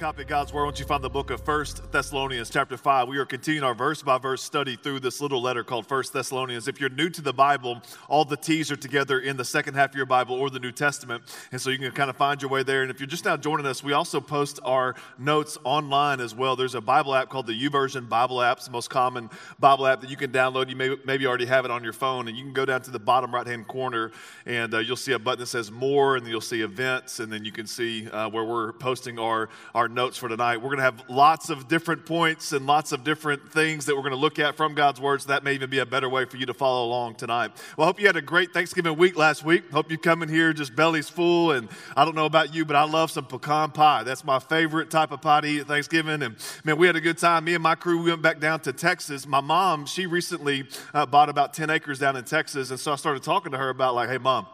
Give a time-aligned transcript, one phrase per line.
[0.00, 3.06] Copy of God's Word, why don't you find the book of First Thessalonians, chapter 5.
[3.06, 6.68] We are continuing our verse by verse study through this little letter called First Thessalonians.
[6.68, 9.90] If you're new to the Bible, all the T's are together in the second half
[9.90, 11.24] of your Bible or the New Testament.
[11.52, 12.80] And so you can kind of find your way there.
[12.80, 16.56] And if you're just now joining us, we also post our notes online as well.
[16.56, 18.60] There's a Bible app called the YouVersion Bible app.
[18.60, 19.28] The most common
[19.58, 20.70] Bible app that you can download.
[20.70, 22.26] You may, maybe already have it on your phone.
[22.26, 24.12] And you can go down to the bottom right hand corner
[24.46, 27.20] and uh, you'll see a button that says More, and you'll see Events.
[27.20, 30.58] And then you can see uh, where we're posting our, our notes for tonight.
[30.58, 34.02] We're going to have lots of different points and lots of different things that we're
[34.02, 35.26] going to look at from God's words.
[35.26, 37.52] That may even be a better way for you to follow along tonight.
[37.76, 39.70] Well, I hope you had a great Thanksgiving week last week.
[39.70, 41.52] Hope you come in here just bellies full.
[41.52, 44.02] And I don't know about you, but I love some pecan pie.
[44.02, 46.22] That's my favorite type of pie to eat at Thanksgiving.
[46.22, 47.44] And man, we had a good time.
[47.44, 49.26] Me and my crew, we went back down to Texas.
[49.26, 52.70] My mom, she recently uh, bought about 10 acres down in Texas.
[52.70, 54.46] And so I started talking to her about, like, hey, mom,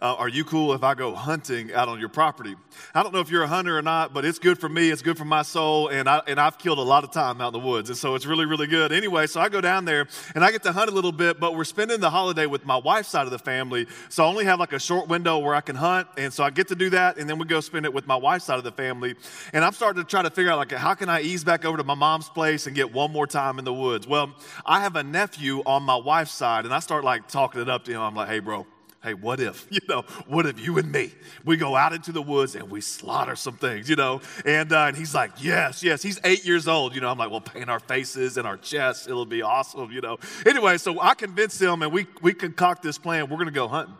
[0.00, 2.54] uh, are you cool if I go hunting out on your property?
[2.94, 4.90] I don't know if you're a hunter or not, but it's good for me.
[4.90, 5.88] It's good for my soul.
[5.88, 7.90] And, I, and I've killed a lot of time out in the woods.
[7.90, 8.92] And so it's really, really good.
[8.92, 11.56] Anyway, so I go down there and I get to hunt a little bit, but
[11.56, 13.88] we're spending the holiday with my wife's side of the family.
[14.08, 16.06] So I only have like a short window where I can hunt.
[16.16, 17.18] And so I get to do that.
[17.18, 19.16] And then we go spend it with my wife's side of the family.
[19.52, 21.76] And I'm starting to try to figure out like, how can I ease back over
[21.76, 24.06] to my mom's place and get one more time in the woods?
[24.06, 24.32] Well,
[24.64, 27.84] I have a nephew on my wife's side and I start like talking it up
[27.86, 28.00] to him.
[28.00, 28.64] I'm like, hey, bro
[29.02, 31.12] hey, what if, you know, what if you and me,
[31.44, 34.20] we go out into the woods and we slaughter some things, you know?
[34.44, 36.02] And, uh, and he's like, yes, yes.
[36.02, 37.10] He's eight years old, you know.
[37.10, 39.06] I'm like, we'll paint our faces and our chests.
[39.06, 40.18] It'll be awesome, you know.
[40.46, 43.28] Anyway, so I convinced him and we, we concoct this plan.
[43.28, 43.96] We're going to go hunting.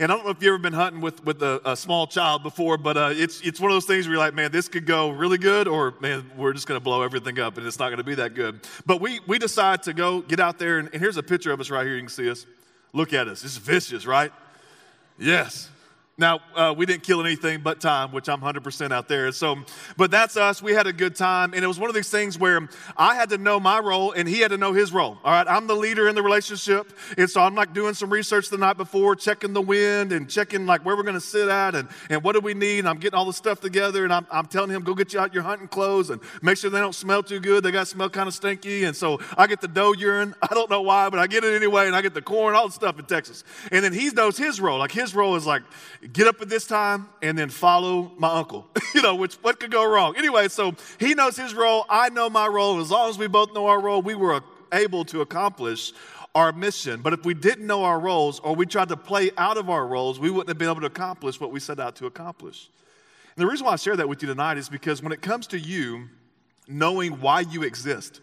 [0.00, 2.44] And I don't know if you've ever been hunting with, with a, a small child
[2.44, 4.86] before, but uh, it's, it's one of those things where you're like, man, this could
[4.86, 7.88] go really good, or man, we're just going to blow everything up and it's not
[7.88, 8.60] going to be that good.
[8.86, 11.60] But we, we decide to go get out there, and, and here's a picture of
[11.60, 11.96] us right here.
[11.96, 12.46] You can see us.
[12.92, 13.44] Look at us.
[13.44, 14.32] It's vicious, right?
[15.18, 15.68] Yes.
[16.20, 19.30] Now, uh, we didn't kill anything but time, which I'm 100% out there.
[19.30, 19.56] So,
[19.96, 20.60] but that's us.
[20.60, 21.54] We had a good time.
[21.54, 24.28] And it was one of these things where I had to know my role and
[24.28, 25.16] he had to know his role.
[25.22, 25.46] All right.
[25.48, 26.92] I'm the leader in the relationship.
[27.16, 30.66] And so I'm like doing some research the night before, checking the wind and checking
[30.66, 32.80] like where we're going to sit at and, and what do we need.
[32.80, 35.20] And I'm getting all the stuff together and I'm, I'm telling him, go get you
[35.20, 37.62] out your hunting clothes and make sure they don't smell too good.
[37.62, 38.82] They got to smell kind of stinky.
[38.82, 40.34] And so I get the doe urine.
[40.42, 41.86] I don't know why, but I get it anyway.
[41.86, 43.44] And I get the corn, all the stuff in Texas.
[43.70, 44.80] And then he knows his role.
[44.80, 45.62] Like his role is like,
[46.12, 48.66] get up at this time and then follow my uncle.
[48.94, 50.16] you know, which what could go wrong?
[50.16, 52.80] Anyway, so he knows his role, I know my role.
[52.80, 54.42] As long as we both know our role, we were
[54.72, 55.92] able to accomplish
[56.34, 57.00] our mission.
[57.00, 59.86] But if we didn't know our roles or we tried to play out of our
[59.86, 62.68] roles, we wouldn't have been able to accomplish what we set out to accomplish.
[63.36, 65.46] And the reason why I share that with you tonight is because when it comes
[65.48, 66.08] to you
[66.66, 68.20] knowing why you exist,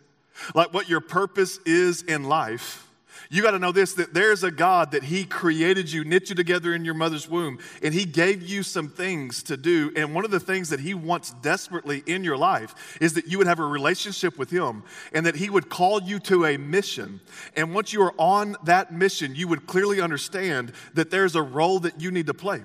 [0.53, 2.87] like what your purpose is in life,
[3.29, 6.35] you got to know this that there's a God that He created you, knit you
[6.35, 9.91] together in your mother's womb, and He gave you some things to do.
[9.95, 13.37] And one of the things that He wants desperately in your life is that you
[13.37, 14.83] would have a relationship with Him
[15.13, 17.19] and that He would call you to a mission.
[17.55, 21.79] And once you are on that mission, you would clearly understand that there's a role
[21.79, 22.61] that you need to play.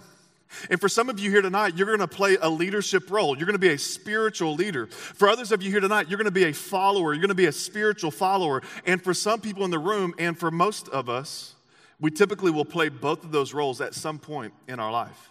[0.69, 3.37] And for some of you here tonight, you're going to play a leadership role.
[3.37, 4.87] You're going to be a spiritual leader.
[4.87, 7.13] For others of you here tonight, you're going to be a follower.
[7.13, 8.63] You're going to be a spiritual follower.
[8.85, 11.55] And for some people in the room, and for most of us,
[12.01, 15.31] we typically will play both of those roles at some point in our life.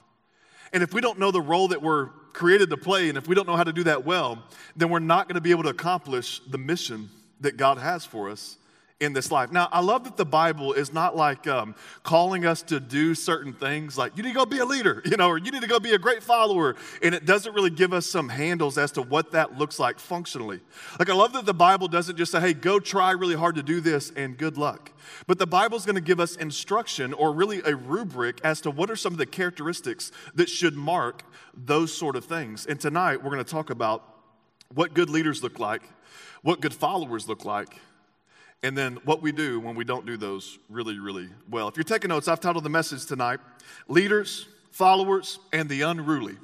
[0.71, 3.35] And if we don't know the role that we're created to play, and if we
[3.35, 4.43] don't know how to do that well,
[4.75, 7.09] then we're not going to be able to accomplish the mission
[7.41, 8.57] that God has for us
[8.99, 9.49] in this life.
[9.51, 11.73] Now, I love that the Bible is not like um,
[12.03, 15.15] calling us to do certain things like you need to go be a leader, you
[15.15, 16.75] know, or you need to go be a great follower.
[17.01, 20.59] And it doesn't really give us some handles as to what that looks like functionally.
[20.97, 23.63] Like, I love that the Bible doesn't just say, hey, go try really hard to
[23.63, 24.91] do this and good luck.
[25.27, 28.91] But the Bible's going to give us instruction or really a rubric as to what
[28.91, 31.23] are some of the characteristics that should mark
[31.55, 32.65] those sort of things.
[32.65, 34.03] And tonight, we're going to talk about
[34.73, 35.83] what good leaders look like,
[36.41, 37.79] what good followers look like
[38.63, 41.67] and then what we do when we don't do those really, really well.
[41.67, 43.39] If you're taking notes, I've titled the message tonight
[43.87, 46.37] Leaders, Followers, and the Unruly.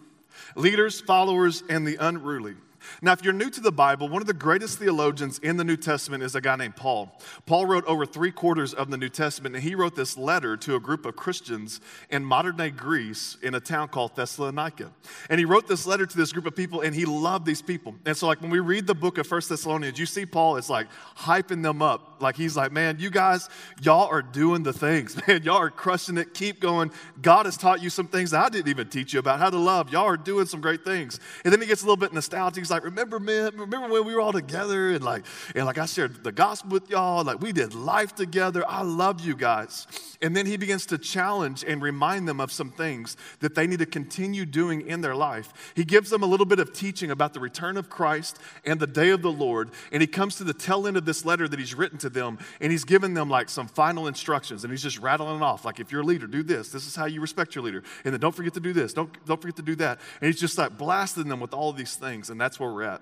[0.56, 2.56] Leaders, Followers, and the Unruly.
[3.02, 5.78] Now, if you're new to the Bible, one of the greatest theologians in the New
[5.78, 7.12] Testament is a guy named Paul.
[7.46, 10.76] Paul wrote over three quarters of the New Testament, and he wrote this letter to
[10.76, 14.92] a group of Christians in modern day Greece in a town called Thessalonica.
[15.30, 17.96] And he wrote this letter to this group of people, and he loved these people.
[18.06, 20.70] And so, like, when we read the book of First Thessalonians, you see Paul is
[20.70, 20.88] like
[21.18, 22.22] hyping them up.
[22.22, 23.50] Like, he's like, man, you guys,
[23.82, 25.44] y'all are doing the things, man.
[25.44, 26.34] Y'all are crushing it.
[26.34, 26.92] Keep going.
[27.22, 29.58] God has taught you some things that I didn't even teach you about how to
[29.58, 29.92] love.
[29.92, 31.20] Y'all are doing some great things.
[31.44, 32.62] And then he gets a little bit nostalgic.
[32.62, 35.26] He's like, remember, man, remember when we were all together and like,
[35.56, 38.64] and like I shared the gospel with y'all, like we did life together.
[38.68, 39.88] I love you guys.
[40.22, 43.80] And then he begins to challenge and remind them of some things that they need
[43.80, 45.74] to continue doing in their life.
[45.76, 48.88] He gives them a little bit of teaching about the return of Christ and the
[48.88, 49.72] day of the Lord.
[49.92, 52.40] And he comes to the tail end of this letter that he's written to them,
[52.62, 54.64] and he's given them like some final instructions.
[54.64, 55.66] And he's just rattling off.
[55.66, 56.70] Like, if you're a leader, do this.
[56.70, 57.84] This is how you respect your leader.
[58.04, 58.94] And then don't forget to do this.
[58.94, 60.00] Don't, don't forget to do that.
[60.22, 62.30] And he's just like blasting them with all these things.
[62.30, 63.02] And that's where we're at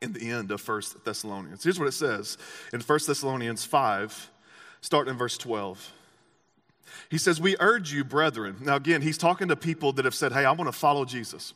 [0.00, 1.62] in the end of First Thessalonians.
[1.62, 2.38] Here's what it says
[2.72, 4.30] in First Thessalonians 5,
[4.80, 5.92] starting in verse 12.
[7.10, 8.56] He says, We urge you, brethren.
[8.60, 11.54] Now, again, he's talking to people that have said, Hey, I want to follow Jesus.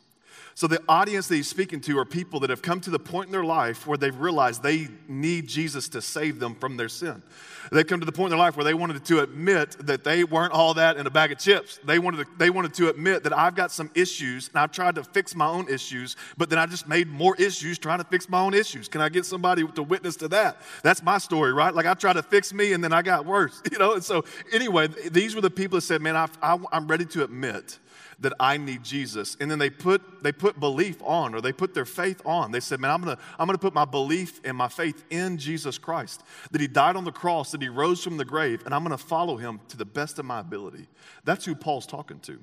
[0.56, 3.26] So, the audience that he's speaking to are people that have come to the point
[3.26, 7.22] in their life where they've realized they need Jesus to save them from their sin.
[7.72, 10.22] They've come to the point in their life where they wanted to admit that they
[10.22, 11.80] weren't all that in a bag of chips.
[11.84, 14.94] They wanted to, they wanted to admit that I've got some issues and I've tried
[14.94, 18.28] to fix my own issues, but then I just made more issues trying to fix
[18.28, 18.86] my own issues.
[18.86, 20.58] Can I get somebody to witness to that?
[20.82, 21.74] That's my story, right?
[21.74, 23.94] Like I tried to fix me and then I got worse, you know?
[23.94, 27.24] And so, anyway, these were the people that said, Man, I, I, I'm ready to
[27.24, 27.78] admit
[28.20, 29.36] that I need Jesus.
[29.40, 32.52] And then they put, they put belief on or they put their faith on.
[32.52, 35.78] They said, Man, I'm gonna, I'm gonna put my belief and my faith in Jesus
[35.78, 38.82] Christ, that He died on the cross, that He rose from the grave, and I'm
[38.82, 40.86] gonna follow Him to the best of my ability.
[41.24, 42.38] That's who Paul's talking to.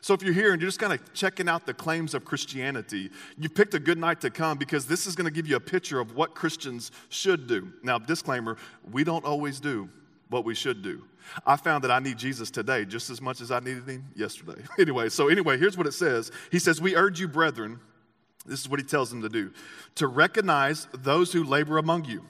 [0.00, 3.10] So if you're here and you're just kind of checking out the claims of Christianity,
[3.38, 5.60] you picked a good night to come because this is going to give you a
[5.60, 7.72] picture of what Christians should do.
[7.82, 8.56] Now, disclaimer,
[8.90, 9.88] we don't always do
[10.28, 11.04] what we should do.
[11.44, 14.62] I found that I need Jesus today just as much as I needed him yesterday.
[14.78, 16.30] anyway, so anyway, here's what it says.
[16.50, 17.80] He says, We urge you, brethren,
[18.44, 19.52] this is what he tells them to do,
[19.96, 22.22] to recognize those who labor among you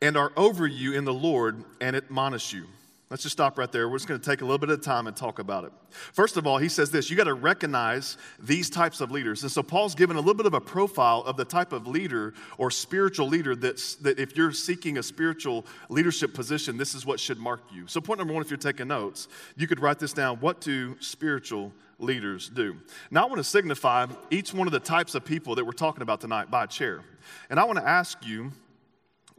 [0.00, 2.66] and are over you in the Lord and admonish you.
[3.14, 3.88] Let's just stop right there.
[3.88, 5.70] We're just going to take a little bit of time and talk about it.
[5.90, 9.42] First of all, he says this you got to recognize these types of leaders.
[9.42, 12.34] And so Paul's given a little bit of a profile of the type of leader
[12.58, 17.20] or spiritual leader that's, that if you're seeking a spiritual leadership position, this is what
[17.20, 17.86] should mark you.
[17.86, 20.40] So, point number one, if you're taking notes, you could write this down.
[20.40, 21.70] What do spiritual
[22.00, 22.76] leaders do?
[23.12, 26.02] Now, I want to signify each one of the types of people that we're talking
[26.02, 27.02] about tonight by chair.
[27.48, 28.50] And I want to ask you,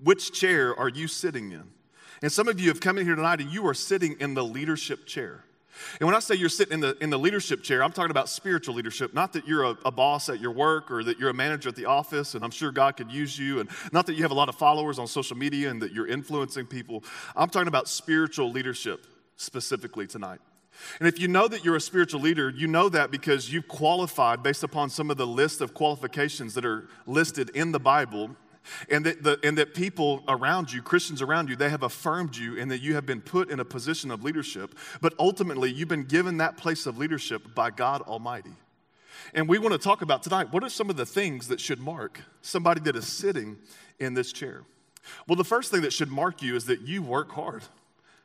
[0.01, 1.74] which chair are you sitting in?
[2.21, 4.43] And some of you have come in here tonight and you are sitting in the
[4.43, 5.43] leadership chair.
[5.99, 8.29] And when I say you're sitting in the, in the leadership chair, I'm talking about
[8.29, 9.13] spiritual leadership.
[9.13, 11.75] Not that you're a, a, boss at your work or that you're a manager at
[11.75, 14.35] the office, and I'm sure God could use you, and not that you have a
[14.35, 17.03] lot of followers on social media and that you're influencing people.
[17.35, 20.39] I'm talking about spiritual leadership specifically tonight.
[20.99, 24.43] And if you know that you're a spiritual leader, you know that because you've qualified
[24.43, 28.35] based upon some of the list of qualifications that are listed in the Bible
[28.89, 32.59] and that, the, and that people around you, Christians around you, they have affirmed you
[32.59, 34.75] and that you have been put in a position of leadership.
[35.01, 38.53] But ultimately, you've been given that place of leadership by God Almighty.
[39.33, 41.79] And we want to talk about tonight what are some of the things that should
[41.79, 43.57] mark somebody that is sitting
[43.99, 44.63] in this chair?
[45.27, 47.63] Well, the first thing that should mark you is that you work hard.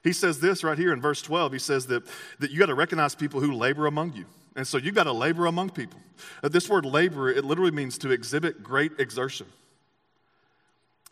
[0.02, 1.52] He says this right here in verse 12.
[1.52, 2.04] He says that,
[2.38, 4.24] that you got to recognize people who labor among you.
[4.56, 6.00] And so you've got to labor among people.
[6.42, 9.46] Uh, this word labor, it literally means to exhibit great exertion.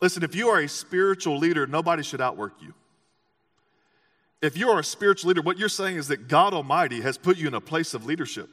[0.01, 2.75] Listen, if you are a spiritual leader, nobody should outwork you.
[4.41, 7.37] If you are a spiritual leader, what you're saying is that God Almighty has put
[7.37, 8.49] you in a place of leadership.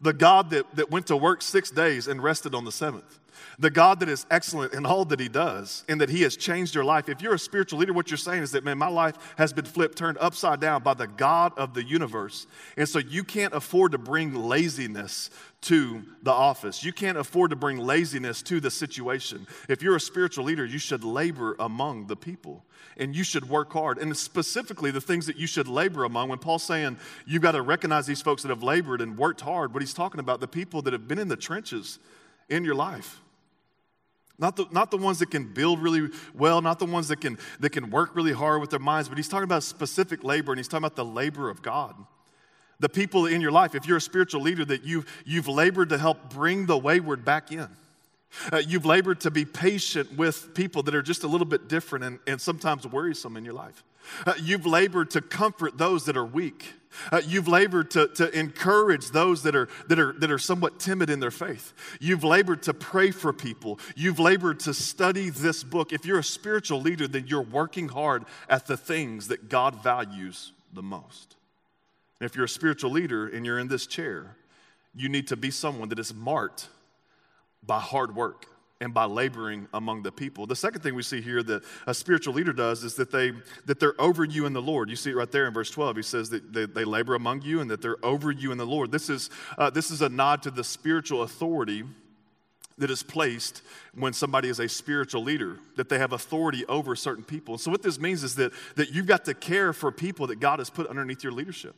[0.00, 3.20] The God that, that went to work six days and rested on the seventh.
[3.58, 6.74] The God that is excellent in all that He does and that He has changed
[6.74, 7.08] your life.
[7.08, 9.64] If you're a spiritual leader, what you're saying is that, man, my life has been
[9.64, 12.46] flipped, turned upside down by the God of the universe.
[12.76, 15.30] And so you can't afford to bring laziness
[15.62, 16.82] to the office.
[16.82, 19.46] You can't afford to bring laziness to the situation.
[19.68, 22.64] If you're a spiritual leader, you should labor among the people
[22.96, 23.98] and you should work hard.
[23.98, 27.62] And specifically, the things that you should labor among, when Paul's saying you've got to
[27.62, 30.82] recognize these folks that have labored and worked hard, what he's talking about, the people
[30.82, 31.98] that have been in the trenches
[32.48, 33.20] in your life.
[34.38, 37.38] Not the, not the ones that can build really well, not the ones that can,
[37.60, 40.58] that can work really hard with their minds, but he's talking about specific labor and
[40.58, 41.94] he's talking about the labor of God
[42.80, 45.98] the people in your life, if you're a spiritual leader, that you've, you've labored to
[45.98, 47.68] help bring the wayward back in.
[48.52, 52.04] Uh, you've labored to be patient with people that are just a little bit different
[52.04, 53.82] and, and sometimes worrisome in your life.
[54.26, 56.74] Uh, you've labored to comfort those that are weak.
[57.12, 61.10] Uh, you've labored to, to encourage those that are, that, are, that are somewhat timid
[61.10, 61.72] in their faith.
[62.00, 63.78] You've labored to pray for people.
[63.94, 65.92] You've labored to study this book.
[65.92, 70.52] If you're a spiritual leader, then you're working hard at the things that God values
[70.72, 71.36] the most.
[72.20, 74.36] And if you're a spiritual leader and you're in this chair,
[74.94, 76.68] you need to be someone that is marked
[77.64, 78.46] by hard work
[78.80, 80.46] and by laboring among the people.
[80.46, 83.32] The second thing we see here that a spiritual leader does is that they
[83.66, 84.88] that they're over you in the Lord.
[84.88, 85.96] You see it right there in verse 12.
[85.96, 88.66] He says that they, they labor among you and that they're over you in the
[88.66, 88.90] Lord.
[88.90, 91.84] This is uh, this is a nod to the spiritual authority
[92.78, 93.60] that is placed
[93.94, 97.58] when somebody is a spiritual leader, that they have authority over certain people.
[97.58, 100.58] So what this means is that that you've got to care for people that God
[100.58, 101.76] has put underneath your leadership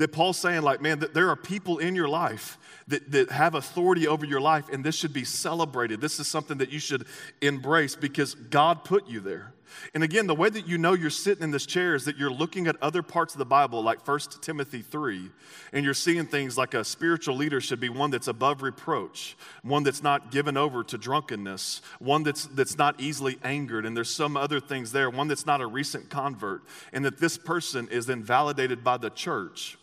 [0.00, 2.56] that Paul's saying, like, man, that there are people in your life
[2.88, 6.00] that, that have authority over your life, and this should be celebrated.
[6.00, 7.04] This is something that you should
[7.42, 9.52] embrace because God put you there.
[9.92, 12.30] And again, the way that you know you're sitting in this chair is that you're
[12.30, 15.30] looking at other parts of the Bible, like 1 Timothy 3,
[15.74, 19.82] and you're seeing things like a spiritual leader should be one that's above reproach, one
[19.82, 24.34] that's not given over to drunkenness, one that's, that's not easily angered, and there's some
[24.34, 26.62] other things there, one that's not a recent convert,
[26.94, 29.76] and that this person is then validated by the church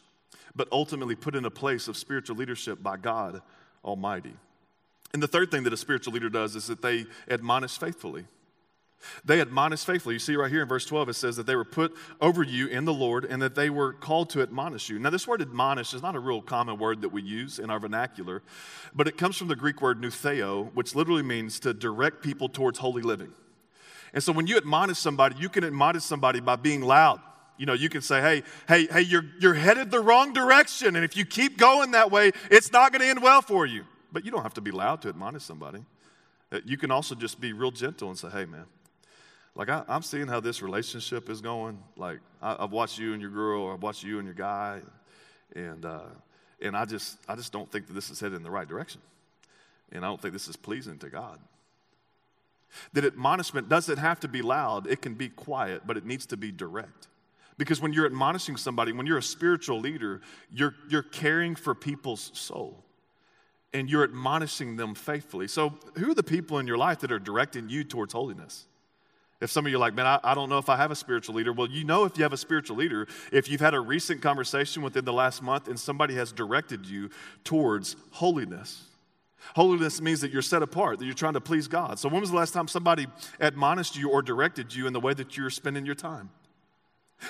[0.57, 3.41] but ultimately put in a place of spiritual leadership by God
[3.85, 4.33] Almighty.
[5.13, 8.25] And the third thing that a spiritual leader does is that they admonish faithfully.
[9.23, 10.15] They admonish faithfully.
[10.15, 12.67] You see right here in verse 12, it says that they were put over you
[12.67, 14.97] in the Lord and that they were called to admonish you.
[14.97, 17.79] Now, this word admonish is not a real common word that we use in our
[17.79, 18.41] vernacular,
[18.95, 22.79] but it comes from the Greek word noutheo, which literally means to direct people towards
[22.79, 23.31] holy living.
[24.13, 27.21] And so when you admonish somebody, you can admonish somebody by being loud
[27.57, 30.95] you know, you can say, hey, hey, hey, you're, you're headed the wrong direction.
[30.95, 33.83] And if you keep going that way, it's not going to end well for you.
[34.11, 35.83] But you don't have to be loud to admonish somebody.
[36.51, 38.65] Uh, you can also just be real gentle and say, hey, man,
[39.57, 41.79] like I, am seeing how this relationship is going.
[41.95, 44.81] Like I, have watched you and your girl, I've watched you and your guy,
[45.55, 46.01] and uh,
[46.61, 49.01] and I just I just don't think that this is headed in the right direction,
[49.91, 51.39] and I don't think this is pleasing to God.
[52.93, 56.37] That admonishment doesn't have to be loud; it can be quiet, but it needs to
[56.37, 57.07] be direct.
[57.57, 60.21] Because when you're admonishing somebody, when you're a spiritual leader,
[60.51, 62.83] you're, you're caring for people's soul
[63.73, 65.47] and you're admonishing them faithfully.
[65.47, 68.65] So, who are the people in your life that are directing you towards holiness?
[69.39, 70.95] If some of you are like, man, I, I, don't know if I have a
[70.95, 71.53] spiritual leader.
[71.53, 74.81] Well, you know if you have a spiritual leader, if you've had a recent conversation
[74.81, 77.11] within the last month and somebody has directed you
[77.43, 78.83] towards holiness.
[79.55, 81.99] Holiness means that you're set apart, that you're trying to please God.
[81.99, 83.05] So, when was the last time somebody
[83.39, 86.29] admonished you or directed you in the way that you're spending your time?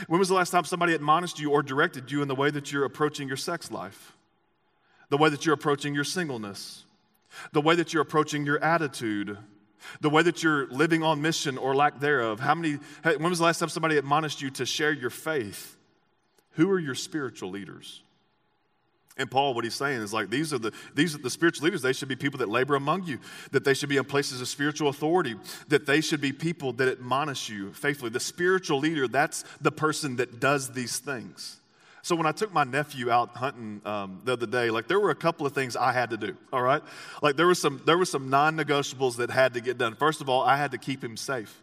[0.07, 2.71] When was the last time somebody admonished you or directed you in the way that
[2.71, 4.13] you're approaching your sex life?
[5.09, 6.83] The way that you're approaching your singleness?
[7.53, 9.37] The way that you're approaching your attitude?
[10.01, 12.39] The way that you're living on mission or lack thereof?
[12.39, 15.77] How many, when was the last time somebody admonished you to share your faith?
[16.51, 18.01] Who are your spiritual leaders?
[19.17, 21.81] And Paul, what he's saying is like these are the these are the spiritual leaders.
[21.81, 23.19] They should be people that labor among you,
[23.51, 25.35] that they should be in places of spiritual authority,
[25.69, 28.11] that they should be people that admonish you faithfully.
[28.11, 31.59] The spiritual leader, that's the person that does these things.
[32.03, 35.09] So when I took my nephew out hunting um, the other day, like there were
[35.09, 36.37] a couple of things I had to do.
[36.53, 36.81] All right,
[37.21, 39.95] like there were some there were some non-negotiables that had to get done.
[39.95, 41.61] First of all, I had to keep him safe.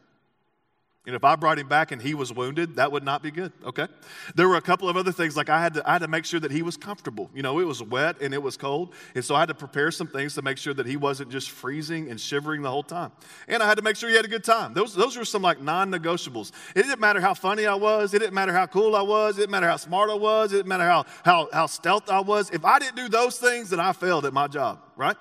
[1.06, 3.52] And if I brought him back and he was wounded, that would not be good,
[3.62, 3.88] okay?
[4.34, 6.24] There were a couple of other things, like I had, to, I had to make
[6.24, 7.30] sure that he was comfortable.
[7.34, 8.94] You know, it was wet and it was cold.
[9.14, 11.50] And so I had to prepare some things to make sure that he wasn't just
[11.50, 13.12] freezing and shivering the whole time.
[13.48, 14.72] And I had to make sure he had a good time.
[14.72, 16.52] Those, those were some like non negotiables.
[16.74, 18.14] It didn't matter how funny I was.
[18.14, 19.36] It didn't matter how cool I was.
[19.36, 20.54] It didn't matter how smart I was.
[20.54, 22.48] It didn't matter how, how, how stealth I was.
[22.48, 25.16] If I didn't do those things, then I failed at my job, right?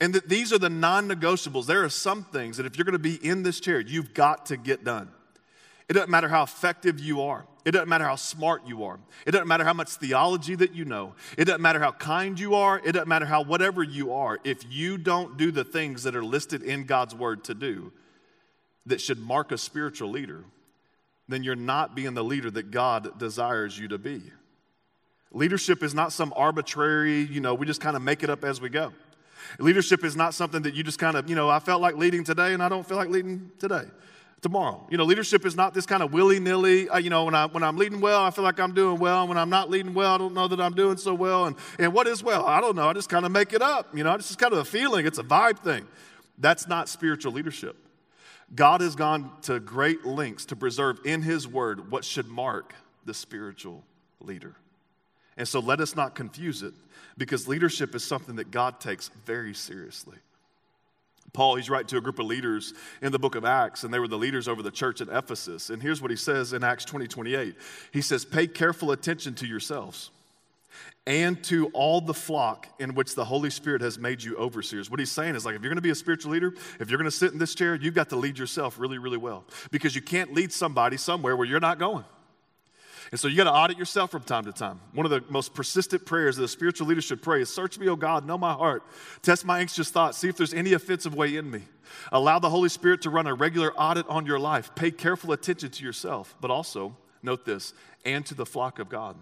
[0.00, 1.66] And that these are the non negotiables.
[1.66, 4.46] There are some things that if you're going to be in this chair, you've got
[4.46, 5.10] to get done.
[5.88, 7.46] It doesn't matter how effective you are.
[7.64, 8.98] It doesn't matter how smart you are.
[9.26, 11.14] It doesn't matter how much theology that you know.
[11.36, 12.78] It doesn't matter how kind you are.
[12.78, 14.38] It doesn't matter how whatever you are.
[14.44, 17.92] If you don't do the things that are listed in God's word to do
[18.86, 20.44] that should mark a spiritual leader,
[21.26, 24.22] then you're not being the leader that God desires you to be.
[25.30, 28.60] Leadership is not some arbitrary, you know, we just kind of make it up as
[28.60, 28.92] we go.
[29.58, 32.24] Leadership is not something that you just kind of, you know, I felt like leading
[32.24, 33.84] today and I don't feel like leading today.
[34.40, 34.86] Tomorrow.
[34.88, 36.88] You know, leadership is not this kind of willy nilly.
[36.88, 39.22] Uh, you know, when, I, when I'm leading well, I feel like I'm doing well.
[39.22, 41.46] And when I'm not leading well, I don't know that I'm doing so well.
[41.46, 42.46] And, and what is well?
[42.46, 42.88] I don't know.
[42.88, 43.96] I just kind of make it up.
[43.96, 45.88] You know, it's just kind of a feeling, it's a vibe thing.
[46.38, 47.76] That's not spiritual leadership.
[48.54, 53.14] God has gone to great lengths to preserve in His Word what should mark the
[53.14, 53.84] spiritual
[54.20, 54.54] leader.
[55.38, 56.74] And so let us not confuse it
[57.16, 60.18] because leadership is something that God takes very seriously.
[61.32, 63.98] Paul, he's writing to a group of leaders in the book of Acts, and they
[63.98, 65.70] were the leaders over the church at Ephesus.
[65.70, 67.54] And here's what he says in Acts 20 28.
[67.92, 70.10] He says, Pay careful attention to yourselves
[71.06, 74.90] and to all the flock in which the Holy Spirit has made you overseers.
[74.90, 77.10] What he's saying is like, if you're gonna be a spiritual leader, if you're gonna
[77.10, 79.44] sit in this chair, you've got to lead yourself really, really well.
[79.70, 82.04] Because you can't lead somebody somewhere where you're not going.
[83.10, 84.80] And so you got to audit yourself from time to time.
[84.92, 87.88] One of the most persistent prayers that a spiritual leader should pray is Search me,
[87.88, 88.82] O God, know my heart.
[89.22, 90.18] Test my anxious thoughts.
[90.18, 91.62] See if there's any offensive way in me.
[92.12, 94.74] Allow the Holy Spirit to run a regular audit on your life.
[94.74, 97.72] Pay careful attention to yourself, but also, note this,
[98.04, 99.16] and to the flock of God.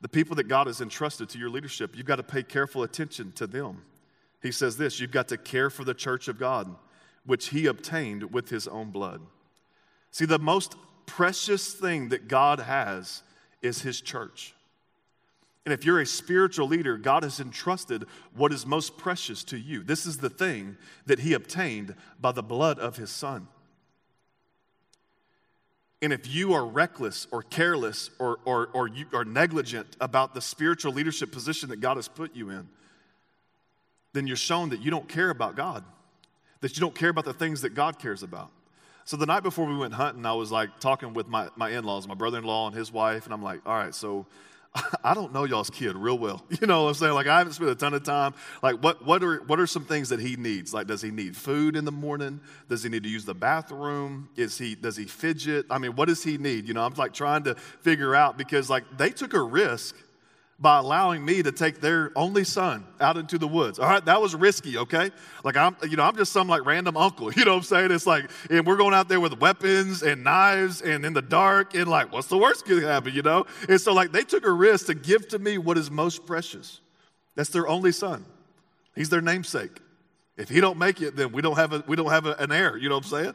[0.00, 3.32] The people that God has entrusted to your leadership, you've got to pay careful attention
[3.32, 3.82] to them.
[4.40, 6.74] He says this you've got to care for the church of God,
[7.26, 9.20] which he obtained with his own blood.
[10.12, 10.76] See, the most
[11.08, 13.22] precious thing that God has
[13.62, 14.54] is His church.
[15.64, 19.82] And if you're a spiritual leader, God has entrusted what is most precious to you.
[19.82, 23.48] This is the thing that He obtained by the blood of His Son.
[26.00, 30.40] And if you are reckless or careless or, or, or you are negligent about the
[30.40, 32.68] spiritual leadership position that God has put you in,
[34.12, 35.84] then you're shown that you don't care about God,
[36.60, 38.50] that you don't care about the things that God cares about.
[39.08, 41.82] So the night before we went hunting, I was like talking with my, my in
[41.82, 44.26] laws, my brother in law and his wife, and I'm like, all right, so
[45.02, 46.44] I don't know y'all's kid real well.
[46.60, 47.14] You know what I'm saying?
[47.14, 48.34] Like, I haven't spent a ton of time.
[48.62, 50.74] Like, what, what, are, what are some things that he needs?
[50.74, 52.42] Like, does he need food in the morning?
[52.68, 54.28] Does he need to use the bathroom?
[54.36, 55.64] Is he, does he fidget?
[55.70, 56.68] I mean, what does he need?
[56.68, 59.96] You know, I'm like trying to figure out because, like, they took a risk
[60.60, 63.78] by allowing me to take their only son out into the woods.
[63.78, 65.10] All right, that was risky, okay?
[65.44, 67.92] Like I'm, you know, I'm just some like random uncle, you know what I'm saying?
[67.92, 71.74] It's like, and we're going out there with weapons and knives and in the dark,
[71.74, 73.46] and like, what's the worst could happen, you know?
[73.68, 76.80] And so like they took a risk to give to me what is most precious.
[77.36, 78.24] That's their only son.
[78.96, 79.78] He's their namesake.
[80.36, 82.50] If he don't make it, then we don't have a we don't have a, an
[82.50, 83.34] heir, you know what I'm saying?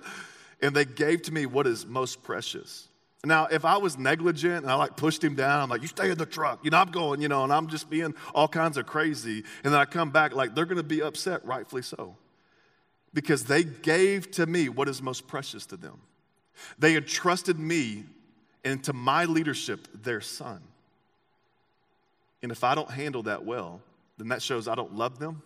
[0.61, 2.89] And they gave to me what is most precious.
[3.25, 6.09] Now, if I was negligent and I like pushed him down, I'm like, you stay
[6.09, 6.59] in the truck.
[6.63, 9.43] You know, I'm going, you know, and I'm just being all kinds of crazy.
[9.63, 12.17] And then I come back, like, they're going to be upset, rightfully so.
[13.13, 16.01] Because they gave to me what is most precious to them.
[16.77, 18.03] They entrusted me
[18.65, 20.61] into my leadership, their son.
[22.41, 23.81] And if I don't handle that well,
[24.17, 25.41] then that shows I don't love them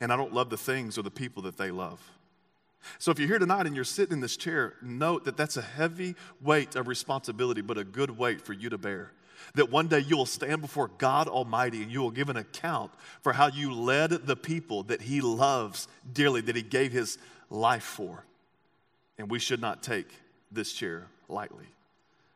[0.00, 2.00] and I don't love the things or the people that they love.
[2.98, 5.62] So if you're here tonight and you're sitting in this chair, note that that's a
[5.62, 9.12] heavy weight of responsibility, but a good weight for you to bear.
[9.54, 12.92] That one day you will stand before God Almighty and you will give an account
[13.20, 17.18] for how you led the people that He loves dearly, that He gave His
[17.50, 18.24] life for.
[19.18, 20.08] And we should not take
[20.50, 21.66] this chair lightly.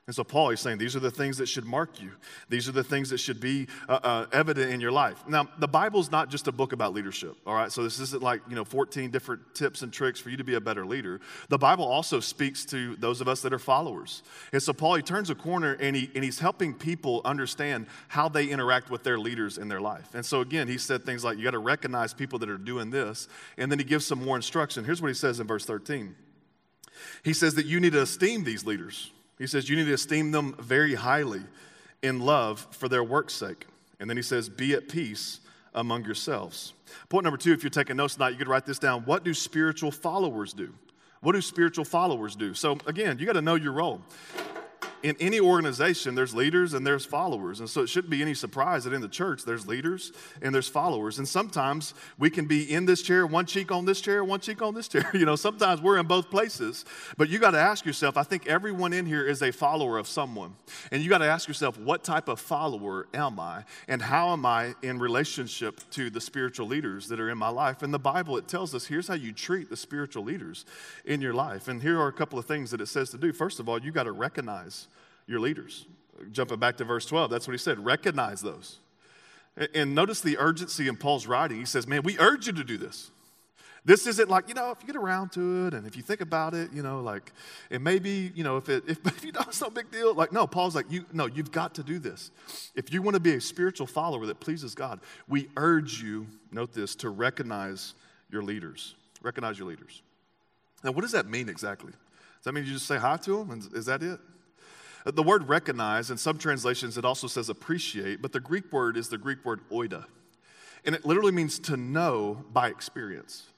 [0.09, 2.13] And so Paul is saying these are the things that should mark you.
[2.49, 5.23] These are the things that should be uh, uh, evident in your life.
[5.29, 7.71] Now, the Bible's not just a book about leadership, all right?
[7.71, 10.55] So this isn't like, you know, 14 different tips and tricks for you to be
[10.55, 11.21] a better leader.
[11.51, 14.23] The Bible also speaks to those of us that are followers.
[14.51, 18.31] And so Paul, he turns a corner and, he, and he's helping people understand how
[18.31, 20.15] they interact with their leaders in their life.
[20.15, 22.89] And so again, he said things like, you got to recognize people that are doing
[22.89, 23.29] this.
[23.59, 24.87] And then he gives some more instruction.
[24.87, 26.17] Here's what he says in verse 13.
[27.25, 30.31] He says that you need to esteem these leaders he says, You need to esteem
[30.31, 31.43] them very highly
[32.03, 33.67] in love for their work's sake.
[34.01, 35.41] And then he says, Be at peace
[35.75, 36.73] among yourselves.
[37.09, 39.03] Point number two, if you're taking notes tonight, you could write this down.
[39.03, 40.73] What do spiritual followers do?
[41.21, 42.55] What do spiritual followers do?
[42.55, 44.01] So, again, you got to know your role
[45.03, 47.61] in any organization, there's leaders and there's followers.
[47.61, 50.69] And so it shouldn't be any surprise that in the church, there's leaders and there's
[50.69, 51.19] followers.
[51.19, 54.63] And sometimes we can be in this chair, one cheek on this chair, one cheek
[54.63, 55.11] on this chair.
[55.19, 56.85] You know, sometimes we're in both places.
[57.17, 60.07] But you got to ask yourself I think everyone in here is a follower of
[60.07, 60.55] someone.
[60.93, 63.65] And you got to ask yourself, what type of follower am I?
[63.89, 67.83] And how am I in relationship to the spiritual leaders that are in my life?
[67.83, 70.65] In the Bible, it tells us here's how you treat the spiritual leaders
[71.05, 71.69] in your life.
[71.69, 73.33] And here are a couple of things that it says to do.
[73.33, 74.89] First of all, you got to recognize
[75.29, 75.87] your leaders.
[76.33, 78.79] Jumping back to verse 12, that's what he said recognize those.
[79.75, 81.59] And notice the urgency in Paul's writing.
[81.59, 83.11] He says, Man, we urge you to do this.
[83.85, 86.21] This isn't like, you know, if you get around to it and if you think
[86.21, 87.33] about it, you know, like,
[87.71, 90.15] it maybe, you know, if, it, if, if you know it's no big deal.
[90.15, 92.31] Like, no, Paul's like, you, no, you've got to do this.
[92.75, 96.73] If you want to be a spiritual follower that pleases God, we urge you, note
[96.73, 97.95] this, to recognize
[98.31, 98.95] your leaders.
[99.23, 100.03] Recognize your leaders.
[100.85, 101.93] Now, what does that mean exactly?
[101.93, 103.51] Does that mean you just say hi to them?
[103.51, 104.21] And is that it?
[105.07, 108.97] Uh, the word recognize, in some translations, it also says appreciate, but the Greek word
[108.97, 110.07] is the Greek word oida.
[110.85, 113.49] And it literally means to know by experience.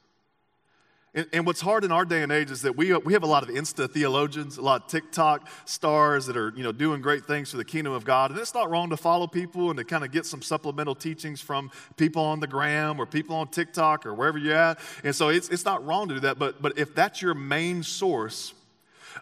[1.13, 3.25] And, and, what's hard in our day and age is that we, uh, we have
[3.25, 7.01] a lot of Insta theologians, a lot of TikTok stars that are you know, doing
[7.01, 8.31] great things for the kingdom of God.
[8.31, 11.41] And it's not wrong to follow people and to kind of get some supplemental teachings
[11.41, 14.79] from people on the gram or people on TikTok or wherever you're at.
[15.03, 16.39] And so it's, it's not wrong to do that.
[16.39, 18.55] But, but if that's your main source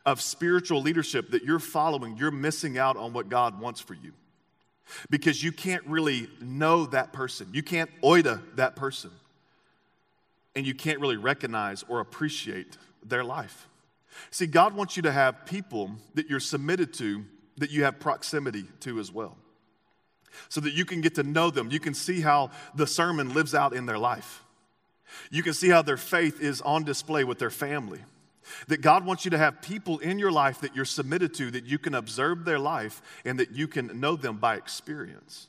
[0.05, 4.13] of spiritual leadership that you're following, you're missing out on what God wants for you.
[5.11, 9.11] Because you can't really know that person, you can't oida that person
[10.55, 13.69] and you can't really recognize or appreciate their life.
[14.31, 17.25] See, God wants you to have people that you're submitted to
[17.59, 19.37] that you have proximity to as well.
[20.49, 21.71] So that you can get to know them.
[21.71, 24.43] You can see how the sermon lives out in their life.
[25.31, 28.01] You can see how their faith is on display with their family.
[28.69, 31.65] That God wants you to have people in your life that you're submitted to, that
[31.65, 35.49] you can observe their life and that you can know them by experience.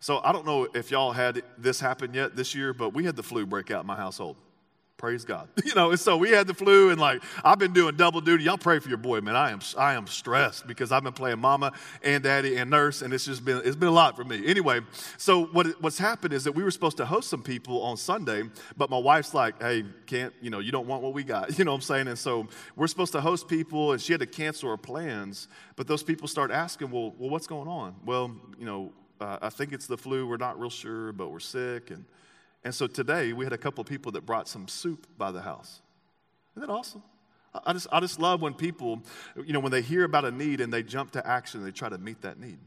[0.00, 3.16] So I don't know if y'all had this happen yet this year, but we had
[3.16, 4.36] the flu break out in my household.
[5.00, 5.48] Praise God.
[5.64, 8.44] You know, and so we had the flu, and like I've been doing double duty.
[8.44, 9.36] Y'all pray for your boy, man.
[9.36, 13.14] I am I am stressed because I've been playing mama and daddy and nurse, and
[13.14, 14.44] it's just been it's been a lot for me.
[14.46, 14.80] Anyway,
[15.16, 18.42] so what what's happened is that we were supposed to host some people on Sunday,
[18.76, 21.64] but my wife's like, hey, can't you know you don't want what we got, you
[21.64, 22.08] know what I'm saying?
[22.08, 25.46] And so we're supposed to host people, and she had to cancel her plans.
[25.76, 27.94] But those people start asking, well, well, what's going on?
[28.04, 30.26] Well, you know, uh, I think it's the flu.
[30.26, 31.90] We're not real sure, but we're sick.
[31.90, 32.04] And,
[32.64, 35.40] and so today we had a couple of people that brought some soup by the
[35.40, 35.80] house.
[36.56, 37.02] Isn't that awesome?
[37.64, 39.02] I just, I just love when people,
[39.44, 41.72] you know, when they hear about a need and they jump to action, and they
[41.72, 42.58] try to meet that need.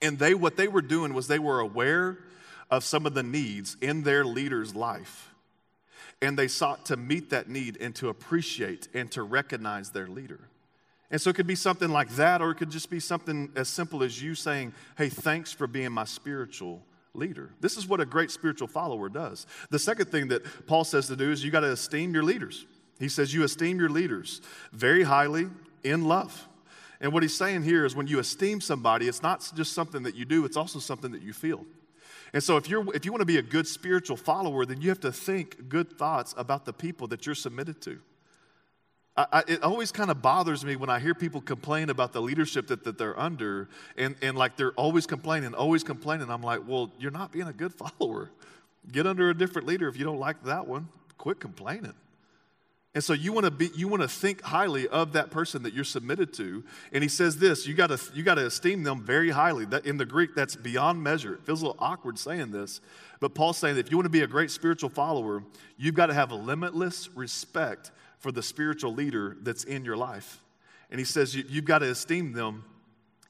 [0.00, 2.18] And they, what they were doing was they were aware
[2.70, 5.34] of some of the needs in their leader's life.
[6.20, 10.40] And they sought to meet that need and to appreciate and to recognize their leader.
[11.10, 13.68] And so it could be something like that, or it could just be something as
[13.68, 16.82] simple as you saying, Hey, thanks for being my spiritual
[17.18, 17.50] leader.
[17.60, 19.46] This is what a great spiritual follower does.
[19.70, 22.66] The second thing that Paul says to do is you got to esteem your leaders.
[22.98, 24.40] He says, You esteem your leaders
[24.72, 25.48] very highly
[25.84, 26.48] in love.
[27.00, 30.14] And what he's saying here is when you esteem somebody, it's not just something that
[30.14, 31.64] you do, it's also something that you feel.
[32.32, 34.88] And so if, you're, if you want to be a good spiritual follower, then you
[34.88, 38.00] have to think good thoughts about the people that you're submitted to.
[39.18, 42.68] I, it always kind of bothers me when I hear people complain about the leadership
[42.68, 46.30] that, that they're under, and, and like they're always complaining, always complaining.
[46.30, 48.30] I'm like, well, you're not being a good follower.
[48.92, 50.88] Get under a different leader if you don't like that one.
[51.16, 51.94] Quit complaining.
[52.94, 55.74] And so you want to be, you want to think highly of that person that
[55.74, 56.64] you're submitted to.
[56.92, 59.64] And he says this: you got to, you got to esteem them very highly.
[59.66, 61.34] That in the Greek, that's beyond measure.
[61.34, 62.80] It feels a little awkward saying this,
[63.20, 65.42] but Paul's saying that if you want to be a great spiritual follower,
[65.76, 70.42] you've got to have a limitless respect for the spiritual leader that's in your life.
[70.90, 72.64] And he says you, have got to esteem them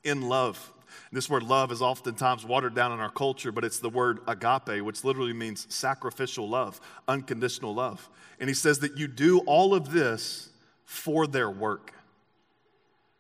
[0.05, 0.73] in love.
[1.11, 4.21] And this word love is oftentimes watered down in our culture, but it's the word
[4.27, 8.09] agape, which literally means sacrificial love, unconditional love.
[8.41, 10.51] And he says that you do all of this
[10.85, 11.93] for their work.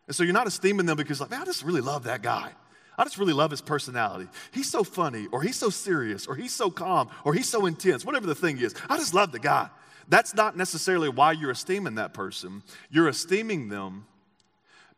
[0.07, 2.52] And so you're not esteeming them because, like, man, I just really love that guy.
[2.96, 4.26] I just really love his personality.
[4.50, 8.04] He's so funny, or he's so serious, or he's so calm, or he's so intense,
[8.04, 8.74] whatever the thing is.
[8.88, 9.68] I just love the guy.
[10.09, 12.62] That's not necessarily why you're esteeming that person.
[12.90, 14.07] You're esteeming them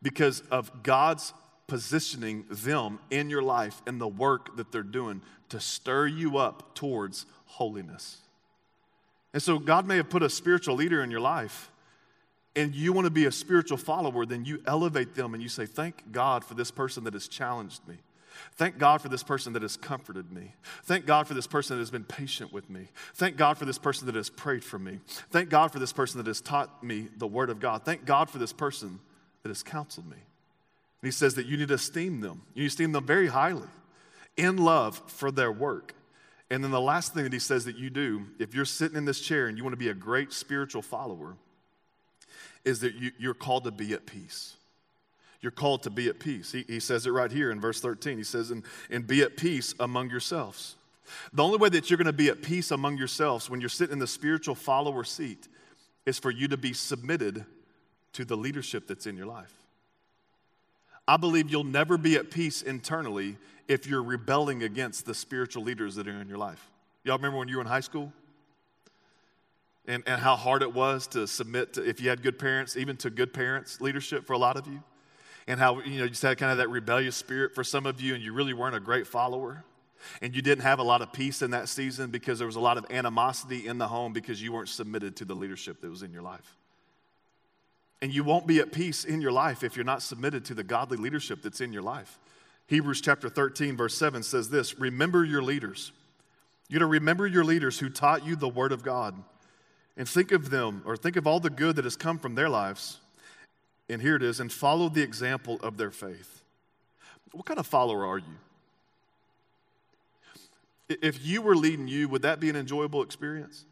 [0.01, 1.33] because of God's
[1.67, 6.75] positioning them in your life and the work that they're doing to stir you up
[6.75, 8.17] towards holiness.
[9.33, 11.71] And so, God may have put a spiritual leader in your life,
[12.55, 15.65] and you want to be a spiritual follower, then you elevate them and you say,
[15.65, 17.95] Thank God for this person that has challenged me.
[18.55, 20.53] Thank God for this person that has comforted me.
[20.83, 22.87] Thank God for this person that has been patient with me.
[23.15, 24.99] Thank God for this person that has prayed for me.
[25.29, 27.83] Thank God for this person that has taught me the Word of God.
[27.83, 28.99] Thank God for this person
[29.43, 30.17] that has counseled me.
[30.17, 32.43] And he says that you need to esteem them.
[32.53, 33.67] You need to esteem them very highly
[34.37, 35.95] in love for their work.
[36.49, 39.05] And then the last thing that he says that you do, if you're sitting in
[39.05, 41.37] this chair and you want to be a great spiritual follower,
[42.65, 44.57] is that you, you're called to be at peace.
[45.41, 46.51] You're called to be at peace.
[46.51, 48.17] He, he says it right here in verse 13.
[48.17, 50.75] He says, and, and be at peace among yourselves.
[51.33, 53.93] The only way that you're going to be at peace among yourselves when you're sitting
[53.93, 55.47] in the spiritual follower seat
[56.05, 57.45] is for you to be submitted
[58.13, 59.53] to the leadership that's in your life.
[61.07, 65.95] I believe you'll never be at peace internally if you're rebelling against the spiritual leaders
[65.95, 66.69] that are in your life.
[67.03, 68.13] Y'all remember when you were in high school?
[69.87, 72.97] And, and how hard it was to submit to, if you had good parents, even
[72.97, 74.83] to good parents' leadership for a lot of you?
[75.47, 78.01] And how you know you just had kind of that rebellious spirit for some of
[78.01, 79.63] you and you really weren't a great follower.
[80.21, 82.61] And you didn't have a lot of peace in that season because there was a
[82.61, 86.01] lot of animosity in the home because you weren't submitted to the leadership that was
[86.01, 86.57] in your life.
[88.01, 90.63] And you won't be at peace in your life if you're not submitted to the
[90.63, 92.17] godly leadership that's in your life.
[92.65, 95.91] Hebrews chapter 13 verse 7 says this remember your leaders.
[96.67, 99.13] You to remember your leaders who taught you the word of god
[99.97, 102.47] and think of them, or think of all the good that has come from their
[102.47, 102.97] lives,
[103.91, 106.43] and here it is, and follow the example of their faith.
[107.31, 108.25] What kind of follower are you?
[111.01, 113.65] If you were leading you, would that be an enjoyable experience?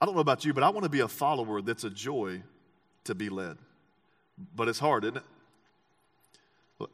[0.00, 2.42] I don't know about you, but I want to be a follower that's a joy
[3.04, 3.58] to be led.
[4.56, 5.24] But it's hard, isn't it?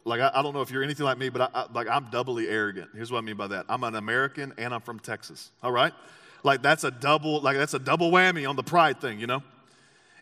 [0.05, 2.11] Like, I, I don't know if you're anything like me, but I, I, like I'm
[2.11, 2.91] doubly arrogant.
[2.95, 5.93] Here's what I mean by that I'm an American and I'm from Texas, all right?
[6.43, 9.43] Like, that's a double, like, that's a double whammy on the pride thing, you know?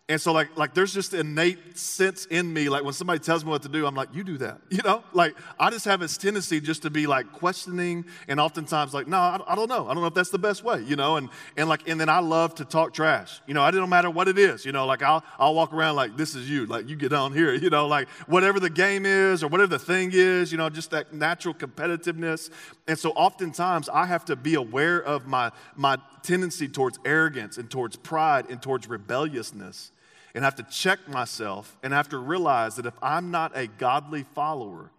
[0.09, 2.69] And so, like, like there's just innate sense in me.
[2.69, 4.61] Like when somebody tells me what to do, I'm like, you do that.
[4.77, 8.93] You know, like I just have this tendency just to be like questioning, and oftentimes
[8.93, 9.89] like, no, I, I don't know.
[9.89, 10.83] I don't know if that's the best way.
[10.83, 13.41] You know, and and like, and then I love to talk trash.
[13.47, 14.67] You know, I don't matter what it is.
[14.67, 16.67] You know, like I'll I'll walk around like this is you.
[16.67, 17.55] Like you get on here.
[17.67, 20.53] You know, like whatever the game is or whatever the thing is.
[20.53, 22.51] You know, just that natural competitiveness.
[22.87, 27.69] And so oftentimes I have to be aware of my my tendency towards arrogance and
[27.69, 29.91] towards pride and towards rebelliousness
[30.37, 34.23] and have to check myself and have to realize that if I'm not a godly
[34.35, 34.91] follower,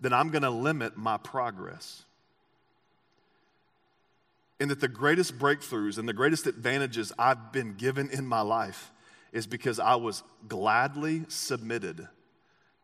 [0.00, 2.04] then I'm going to limit my progress.
[4.60, 8.92] And that the greatest breakthroughs and the greatest advantages I've been given in my life
[9.32, 12.06] is because I was gladly submitted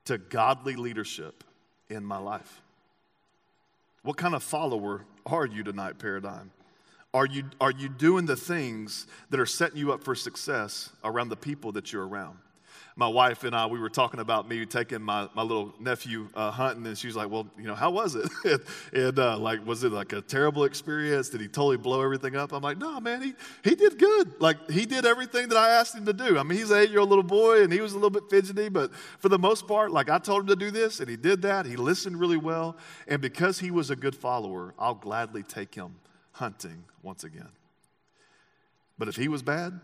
[0.07, 1.45] to godly leadership
[1.89, 2.63] in my life.
[4.03, 6.51] What kind of follower are you tonight, Paradigm?
[7.17, 11.31] Are you, are you doing the things that are setting you up for success around
[11.31, 12.37] the people that you're around?
[12.95, 16.51] My wife and I, we were talking about me taking my, my little nephew uh,
[16.51, 18.29] hunting, and she was like, Well, you know, how was it?
[18.93, 21.31] and, uh, like, was it like a terrible experience?
[21.31, 22.53] Did he totally blow everything up?
[22.53, 23.33] I'm like, No, man, he,
[23.65, 24.39] he did good.
[24.39, 26.37] Like, he did everything that I asked him to do.
[26.37, 28.25] I mean, he's an eight year old little boy, and he was a little bit
[28.29, 31.17] fidgety, but for the most part, like, I told him to do this, and he
[31.17, 31.65] did that.
[31.65, 32.77] He listened really well.
[33.09, 35.95] And because he was a good follower, I'll gladly take him
[36.37, 37.49] hunting once again.
[38.99, 39.79] But if he was bad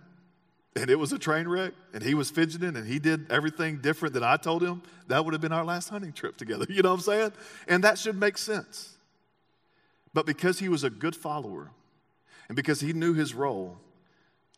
[0.76, 4.14] and it was a train wreck and he was fidgeting and he did everything different
[4.14, 6.66] than I told him, that would have been our last hunting trip together.
[6.70, 7.32] You know what I'm saying?
[7.68, 8.96] And that should make sense.
[10.14, 11.70] But because he was a good follower
[12.48, 13.78] and because he knew his role,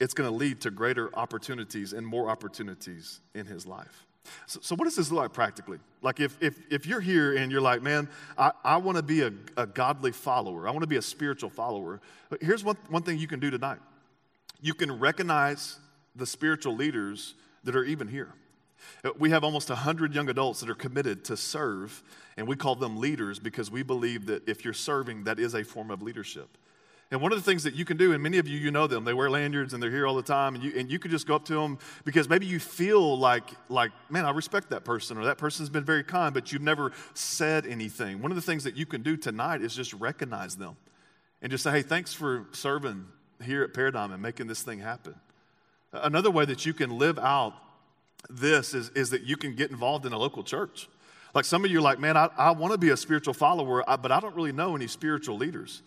[0.01, 4.07] it's going to lead to greater opportunities and more opportunities in his life.
[4.47, 5.79] So, so, what does this look like practically?
[6.03, 8.09] Like, if, if, if you're here and you're like, man,
[8.39, 11.51] I, I want to be a, a godly follower, I want to be a spiritual
[11.51, 12.01] follower,
[12.41, 13.81] here's one, one thing you can do tonight
[14.65, 15.79] you can recognize
[16.17, 17.35] the spiritual leaders
[17.65, 18.33] that are even here.
[19.05, 22.03] Uh, we have almost 100 young adults that are committed to serve,
[22.39, 25.63] and we call them leaders because we believe that if you're serving, that is a
[25.63, 26.57] form of leadership.
[27.11, 28.87] And one of the things that you can do, and many of you, you know
[28.87, 31.11] them, they wear lanyards and they're here all the time, and you, and you could
[31.11, 34.85] just go up to them because maybe you feel like, like, man, I respect that
[34.85, 38.21] person, or that person's been very kind, but you've never said anything.
[38.23, 40.77] One of the things that you can do tonight is just recognize them
[41.43, 43.05] and just say, hey, thanks for serving
[43.45, 45.15] here at Paradigm and making this thing happen.
[45.93, 47.55] Another way that you can live out
[48.31, 50.89] this is, is that you can get involved in a local church.
[51.35, 53.85] Like some of you are like, man, I, I want to be a spiritual follower,
[53.87, 55.83] but I don't really know any spiritual leaders.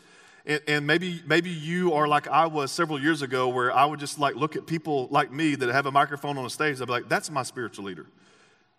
[0.47, 3.99] And, and, maybe, maybe you are like I was several years ago, where I would
[3.99, 6.81] just like look at people like me that have a microphone on a stage.
[6.81, 8.05] I'd be like, that's my spiritual leader.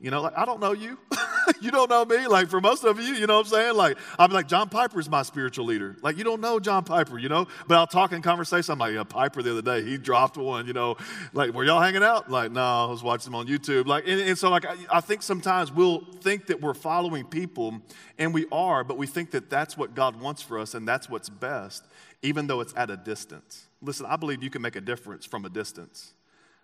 [0.00, 0.98] You know, like, I don't know you.
[1.60, 2.26] you don't know me.
[2.26, 3.76] Like, for most of you, you know what I'm saying?
[3.76, 5.96] Like, I'm like, John Piper is my spiritual leader.
[6.02, 7.46] Like, you don't know John Piper, you know?
[7.66, 8.72] But I'll talk in conversation.
[8.72, 10.96] I'm like, yeah, Piper the other day, he dropped one, you know?
[11.32, 12.30] Like, were y'all hanging out?
[12.30, 13.86] Like, no, I was watching him on YouTube.
[13.86, 17.80] Like, and, and so, like, I, I think sometimes we'll think that we're following people,
[18.18, 21.08] and we are, but we think that that's what God wants for us, and that's
[21.08, 21.84] what's best,
[22.22, 23.66] even though it's at a distance.
[23.80, 26.14] Listen, I believe you can make a difference from a distance.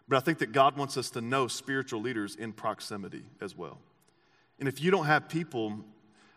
[0.08, 3.78] But I think that God wants us to know spiritual leaders in proximity as well.
[4.58, 5.78] And if you don't have people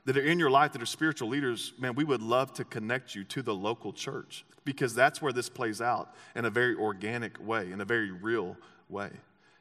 [0.06, 3.14] that are in your life that are spiritual leaders, man, we would love to connect
[3.14, 7.46] you to the local church because that's where this plays out in a very organic
[7.46, 8.58] way, in a very real
[8.90, 9.10] way.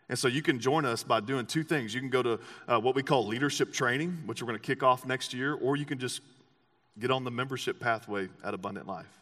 [0.09, 1.93] And so you can join us by doing two things.
[1.93, 4.83] You can go to uh, what we call leadership training, which we're going to kick
[4.83, 6.21] off next year, or you can just
[6.99, 9.21] get on the membership pathway at Abundant Life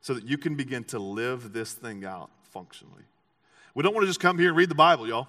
[0.00, 3.02] so that you can begin to live this thing out functionally.
[3.74, 5.28] We don't want to just come here and read the Bible, y'all.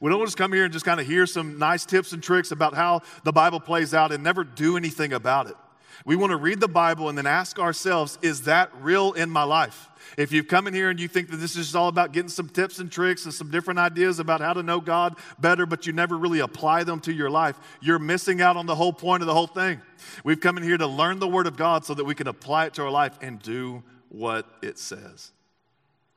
[0.00, 2.50] We don't just come here and just kind of hear some nice tips and tricks
[2.50, 5.56] about how the Bible plays out and never do anything about it.
[6.04, 9.44] We want to read the Bible and then ask ourselves, is that real in my
[9.44, 9.88] life?
[10.18, 12.48] If you've come in here and you think that this is all about getting some
[12.48, 15.92] tips and tricks and some different ideas about how to know God better, but you
[15.92, 19.26] never really apply them to your life, you're missing out on the whole point of
[19.26, 19.80] the whole thing.
[20.24, 22.66] We've come in here to learn the Word of God so that we can apply
[22.66, 25.32] it to our life and do what it says.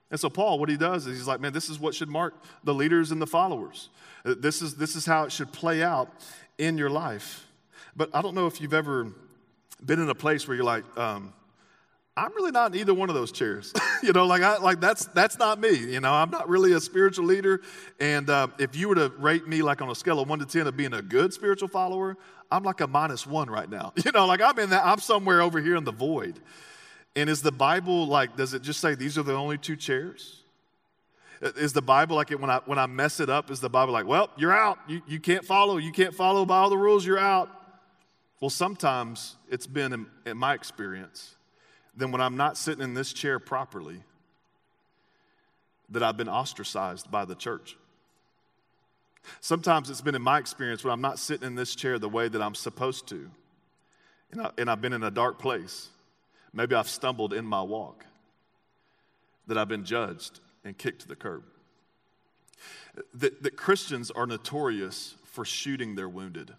[0.09, 2.33] And so, Paul, what he does is he's like, man, this is what should mark
[2.63, 3.89] the leaders and the followers.
[4.23, 6.11] Uh, this is, this is how it should play out
[6.57, 7.45] in your life.
[7.95, 9.11] But I don't know if you've ever
[9.83, 11.33] been in a place where you're like, um,
[12.17, 13.73] I'm really not in either one of those chairs.
[14.03, 15.75] you know, like I, like that's that's not me.
[15.75, 17.61] You know, I'm not really a spiritual leader.
[17.99, 20.45] And uh, if you were to rate me like on a scale of one to
[20.45, 22.17] ten of being a good spiritual follower,
[22.51, 23.93] I'm like a minus one right now.
[24.03, 24.83] You know, like I'm in that.
[24.85, 26.39] I'm somewhere over here in the void.
[27.17, 28.37] And is the Bible like?
[28.37, 30.43] Does it just say these are the only two chairs?
[31.41, 33.51] Is the Bible like it when I when I mess it up?
[33.51, 34.79] Is the Bible like, well, you're out.
[34.87, 35.77] You you can't follow.
[35.77, 37.05] You can't follow by all the rules.
[37.05, 37.49] You're out.
[38.39, 41.35] Well, sometimes it's been in, in my experience
[41.97, 44.03] then when I'm not sitting in this chair properly,
[45.89, 47.75] that I've been ostracized by the church.
[49.41, 52.27] Sometimes it's been in my experience when I'm not sitting in this chair the way
[52.27, 53.29] that I'm supposed to,
[54.31, 55.89] and, I, and I've been in a dark place.
[56.53, 58.05] Maybe I've stumbled in my walk,
[59.47, 61.43] that I've been judged and kicked to the curb.
[63.13, 66.53] That, that Christians are notorious for shooting their wounded.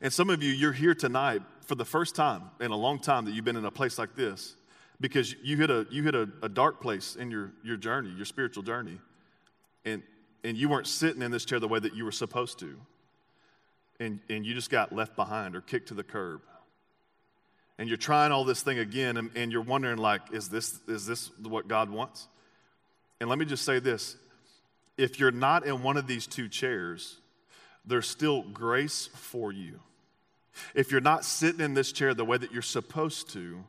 [0.00, 3.24] And some of you, you're here tonight for the first time in a long time
[3.24, 4.54] that you've been in a place like this
[5.00, 8.24] because you hit a, you hit a, a dark place in your, your journey, your
[8.24, 8.98] spiritual journey.
[9.84, 10.02] And,
[10.44, 12.76] and you weren't sitting in this chair the way that you were supposed to.
[14.00, 16.42] And, and you just got left behind or kicked to the curb.
[17.78, 21.06] And you're trying all this thing again, and, and you're wondering, like, is this, is
[21.06, 22.26] this what God wants?
[23.20, 24.16] And let me just say this
[24.96, 27.18] if you're not in one of these two chairs,
[27.84, 29.80] there's still grace for you.
[30.74, 33.64] If you're not sitting in this chair the way that you're supposed to,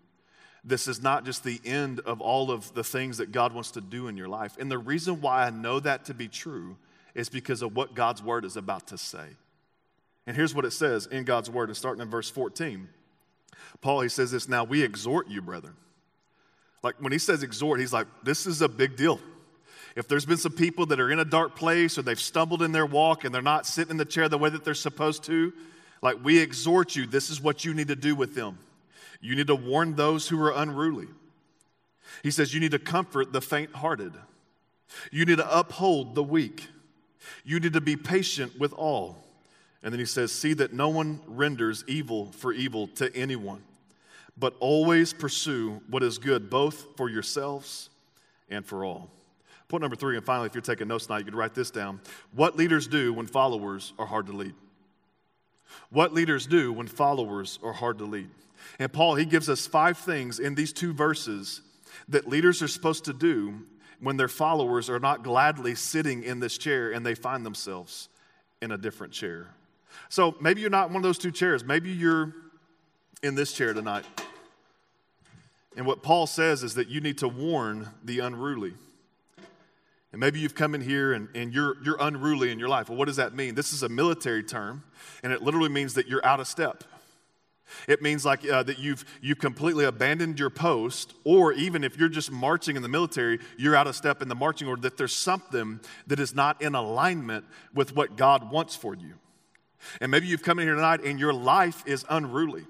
[0.63, 3.81] this is not just the end of all of the things that God wants to
[3.81, 4.57] do in your life.
[4.59, 6.77] And the reason why I know that to be true
[7.13, 9.37] is because of what God's word is about to say.
[10.27, 12.89] And here's what it says in God's word, and starting in verse 14.
[13.81, 15.75] Paul, he says this now, we exhort you, brethren.
[16.83, 19.19] Like when he says exhort, he's like, this is a big deal.
[19.95, 22.71] If there's been some people that are in a dark place or they've stumbled in
[22.71, 25.51] their walk and they're not sitting in the chair the way that they're supposed to,
[26.01, 28.59] like we exhort you, this is what you need to do with them.
[29.19, 31.07] You need to warn those who are unruly.
[32.23, 34.13] He says you need to comfort the faint hearted.
[35.11, 36.67] You need to uphold the weak.
[37.43, 39.23] You need to be patient with all.
[39.83, 43.63] And then he says, See that no one renders evil for evil to anyone,
[44.37, 47.89] but always pursue what is good, both for yourselves
[48.49, 49.09] and for all.
[49.67, 52.01] Point number three, and finally, if you're taking notes tonight, you could write this down.
[52.33, 54.55] What leaders do when followers are hard to lead.
[55.91, 58.29] What leaders do when followers are hard to lead.
[58.79, 61.61] And Paul, he gives us five things in these two verses
[62.07, 63.59] that leaders are supposed to do
[63.99, 68.09] when their followers are not gladly sitting in this chair and they find themselves
[68.61, 69.47] in a different chair.
[70.07, 71.63] So maybe you're not one of those two chairs.
[71.63, 72.33] Maybe you're
[73.21, 74.05] in this chair tonight.
[75.75, 78.73] And what Paul says is that you need to warn the unruly.
[80.12, 82.89] And maybe you've come in here and, and you're, you're unruly in your life.
[82.89, 83.53] Well, what does that mean?
[83.53, 84.83] This is a military term,
[85.21, 86.83] and it literally means that you're out of step.
[87.88, 92.09] It means like uh, that you've, you've completely abandoned your post, or even if you're
[92.09, 95.15] just marching in the military, you're out of step in the marching order, that there's
[95.15, 99.13] something that is not in alignment with what God wants for you.
[100.01, 102.65] And maybe you've come in here tonight and your life is unruly.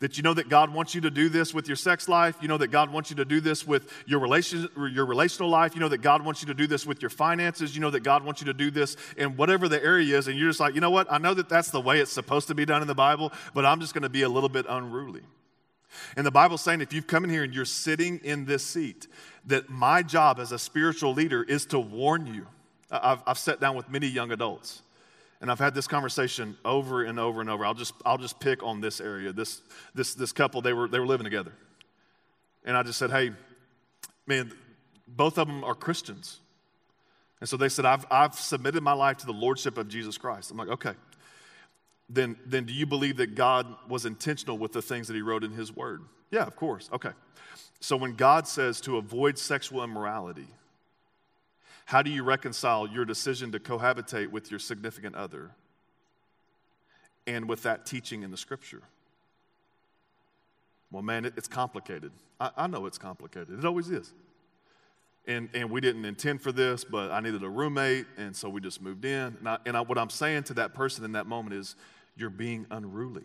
[0.00, 2.36] That you know that God wants you to do this with your sex life.
[2.40, 5.74] You know that God wants you to do this with your, relation, your relational life.
[5.74, 7.74] You know that God wants you to do this with your finances.
[7.74, 10.28] You know that God wants you to do this in whatever the area is.
[10.28, 11.12] And you're just like, you know what?
[11.12, 13.66] I know that that's the way it's supposed to be done in the Bible, but
[13.66, 15.22] I'm just going to be a little bit unruly.
[16.16, 19.06] And the Bible's saying if you've come in here and you're sitting in this seat,
[19.46, 22.46] that my job as a spiritual leader is to warn you.
[22.90, 24.82] I've, I've sat down with many young adults
[25.44, 27.66] and I've had this conversation over and over and over.
[27.66, 29.30] I'll just, I'll just pick on this area.
[29.30, 29.60] This,
[29.94, 31.52] this, this couple, they were, they were living together.
[32.64, 33.30] And I just said, hey,
[34.26, 34.54] man,
[35.06, 36.40] both of them are Christians.
[37.40, 40.50] And so they said, I've, I've submitted my life to the Lordship of Jesus Christ.
[40.50, 40.94] I'm like, okay.
[42.08, 45.44] Then, then do you believe that God was intentional with the things that He wrote
[45.44, 46.04] in His Word?
[46.30, 46.88] Yeah, of course.
[46.90, 47.10] Okay.
[47.80, 50.46] So when God says to avoid sexual immorality,
[51.84, 55.50] how do you reconcile your decision to cohabitate with your significant other
[57.26, 58.82] and with that teaching in the scripture?
[60.90, 62.12] Well, man, it, it's complicated.
[62.40, 63.58] I, I know it's complicated.
[63.58, 64.12] It always is.
[65.26, 68.60] And, and we didn't intend for this, but I needed a roommate, and so we
[68.60, 69.36] just moved in.
[69.38, 71.76] And, I, and I, what I'm saying to that person in that moment is,
[72.16, 73.24] you're being unruly.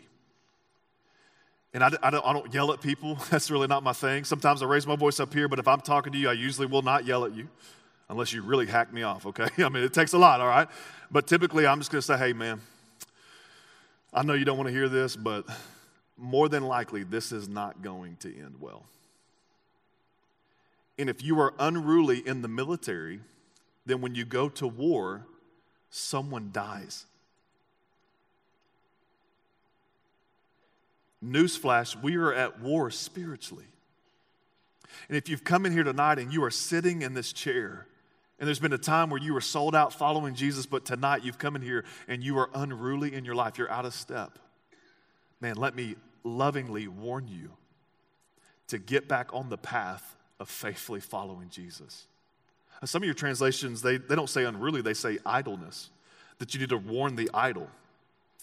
[1.72, 3.14] And I, I, don't, I don't yell at people.
[3.30, 4.24] That's really not my thing.
[4.24, 6.66] Sometimes I raise my voice up here, but if I'm talking to you, I usually
[6.66, 7.48] will not yell at you
[8.10, 9.48] unless you really hack me off, okay?
[9.64, 10.68] I mean, it takes a lot, all right?
[11.10, 12.60] But typically, I'm just gonna say, hey, man,
[14.12, 15.46] I know you don't wanna hear this, but
[16.18, 18.84] more than likely, this is not going to end well.
[20.98, 23.20] And if you are unruly in the military,
[23.86, 25.24] then when you go to war,
[25.88, 27.06] someone dies.
[31.24, 33.64] Newsflash, we are at war spiritually.
[35.08, 37.86] And if you've come in here tonight and you are sitting in this chair,
[38.40, 41.36] and there's been a time where you were sold out following Jesus, but tonight you've
[41.38, 44.38] come in here and you are unruly in your life, you're out of step.
[45.42, 47.50] Man, let me lovingly warn you
[48.68, 52.06] to get back on the path of faithfully following Jesus.
[52.84, 55.90] Some of your translations, they, they don't say unruly, they say idleness,
[56.38, 57.68] that you need to warn the idle.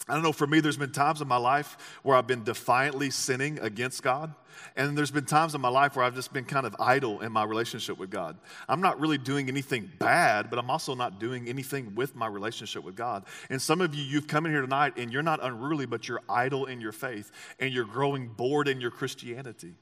[0.06, 3.10] I don't know, for me, there's been times in my life where I've been defiantly
[3.10, 4.34] sinning against God.
[4.74, 7.30] And there's been times in my life where I've just been kind of idle in
[7.30, 8.38] my relationship with God.
[8.68, 12.84] I'm not really doing anything bad, but I'm also not doing anything with my relationship
[12.84, 13.24] with God.
[13.50, 16.22] And some of you, you've come in here tonight and you're not unruly, but you're
[16.28, 19.74] idle in your faith and you're growing bored in your Christianity.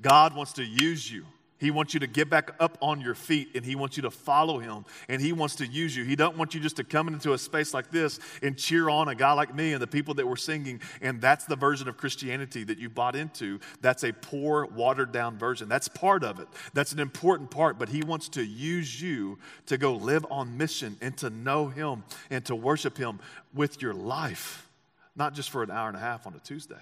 [0.00, 1.24] God wants to use you.
[1.58, 4.10] He wants you to get back up on your feet and he wants you to
[4.10, 6.04] follow him and he wants to use you.
[6.04, 9.08] He don't want you just to come into a space like this and cheer on
[9.08, 11.96] a guy like me and the people that were singing and that's the version of
[11.96, 13.58] Christianity that you bought into.
[13.80, 15.68] That's a poor watered down version.
[15.68, 16.48] That's part of it.
[16.74, 20.96] That's an important part, but he wants to use you to go live on mission
[21.00, 23.18] and to know him and to worship him
[23.54, 24.68] with your life,
[25.16, 26.74] not just for an hour and a half on a Tuesday.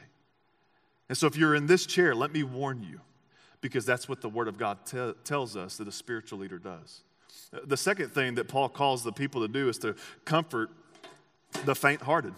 [1.08, 3.00] And so if you're in this chair, let me warn you
[3.64, 7.00] because that's what the Word of God te- tells us that a spiritual leader does.
[7.64, 9.96] The second thing that Paul calls the people to do is to
[10.26, 10.68] comfort
[11.64, 12.34] the faint hearted.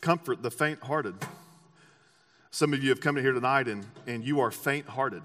[0.00, 1.16] Comfort the faint hearted.
[2.52, 5.24] Some of you have come in here tonight and, and you are faint hearted.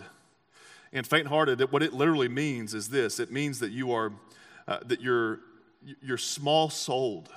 [0.92, 4.12] And faint hearted, what it literally means is this it means that you are,
[4.68, 5.42] uh, that you're,
[6.02, 7.30] you're small souled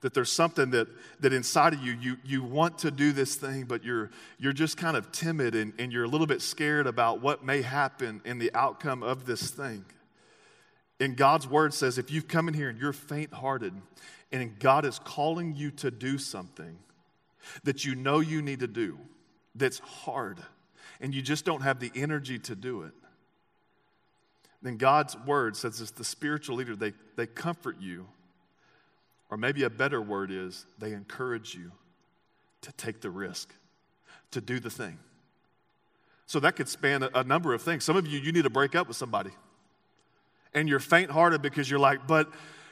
[0.00, 0.86] that there's something that,
[1.20, 4.76] that inside of you, you, you want to do this thing, but you're, you're just
[4.76, 8.38] kind of timid and, and you're a little bit scared about what may happen in
[8.38, 9.84] the outcome of this thing.
[11.00, 13.74] And God's word says if you've come in here and you're faint hearted
[14.30, 16.78] and God is calling you to do something
[17.64, 18.98] that you know you need to do,
[19.54, 20.38] that's hard,
[21.00, 22.92] and you just don't have the energy to do it,
[24.62, 28.06] then God's word says as the spiritual leader, they, they comfort you
[29.30, 31.72] or maybe a better word is they encourage you
[32.62, 33.52] to take the risk,
[34.30, 34.98] to do the thing.
[36.26, 37.84] So that could span a, a number of things.
[37.84, 39.30] Some of you, you need to break up with somebody.
[40.54, 42.30] And you're faint hearted because you're like, but,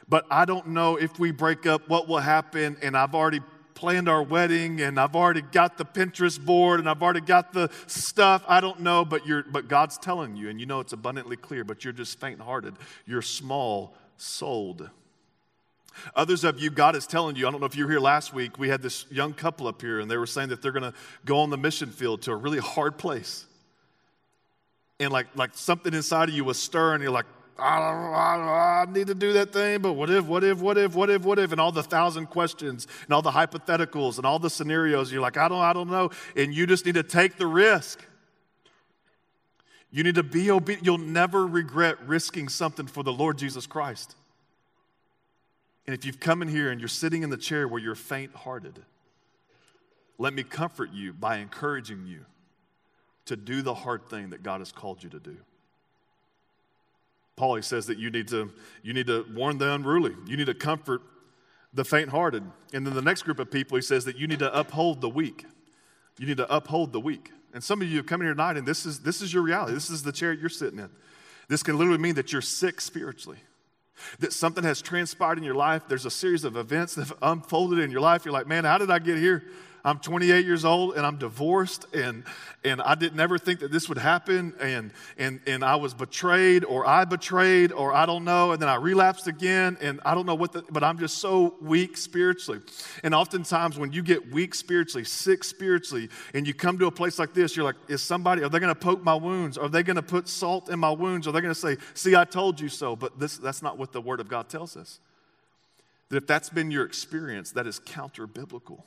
[0.08, 2.76] but I don't know if we break up what will happen.
[2.82, 3.40] And I've already
[3.76, 7.70] planned our wedding and I've already got the Pinterest board and I've already got the
[7.86, 8.42] stuff.
[8.48, 11.62] I don't know, but you're but God's telling you, and you know it's abundantly clear,
[11.62, 12.74] but you're just faint hearted.
[13.06, 14.90] You're small souled.
[16.14, 18.32] Others of you, God is telling you, I don't know if you were here last
[18.32, 20.90] week, we had this young couple up here and they were saying that they're going
[20.90, 20.94] to
[21.24, 23.46] go on the mission field to a really hard place.
[24.98, 27.26] And like, like something inside of you was stirring, you're like,
[27.58, 30.76] I, don't, I, I need to do that thing, but what if, what if, what
[30.76, 34.26] if, what if, what if, and all the thousand questions and all the hypotheticals and
[34.26, 35.10] all the scenarios.
[35.10, 36.10] You're like, I don't, I don't know.
[36.34, 38.04] And you just need to take the risk.
[39.90, 40.84] You need to be obedient.
[40.84, 44.14] You'll never regret risking something for the Lord Jesus Christ.
[45.86, 48.34] And if you've come in here and you're sitting in the chair where you're faint
[48.34, 48.80] hearted,
[50.18, 52.24] let me comfort you by encouraging you
[53.26, 55.36] to do the hard thing that God has called you to do.
[57.36, 58.50] Paul he says that you need to
[58.82, 60.14] you need to warn the unruly.
[60.26, 61.02] You need to comfort
[61.74, 62.42] the faint-hearted.
[62.72, 65.08] And then the next group of people he says that you need to uphold the
[65.08, 65.44] weak.
[66.18, 67.32] You need to uphold the weak.
[67.52, 69.74] And some of you have come here tonight and this is this is your reality.
[69.74, 70.88] This is the chair you're sitting in.
[71.48, 73.38] This can literally mean that you're sick spiritually
[74.18, 75.82] that something has transpired in your life.
[75.88, 78.24] There's a series of events that have unfolded in your life.
[78.24, 79.44] You're like, man, how did I get here?
[79.86, 82.24] I'm 28 years old and I'm divorced and
[82.64, 86.64] and I didn't ever think that this would happen and and and I was betrayed
[86.64, 90.26] or I betrayed or I don't know and then I relapsed again and I don't
[90.26, 92.62] know what the, but I'm just so weak spiritually.
[93.04, 97.20] And oftentimes when you get weak spiritually, sick spiritually and you come to a place
[97.20, 99.56] like this, you're like is somebody are they going to poke my wounds?
[99.56, 101.28] Are they going to put salt in my wounds?
[101.28, 103.92] Are they going to say, "See, I told you so." But this that's not what
[103.92, 104.98] the word of God tells us.
[106.08, 108.84] That if that's been your experience, that is counter biblical.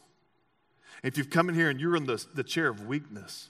[1.03, 3.49] If you've come in here and you're in the, the chair of weakness,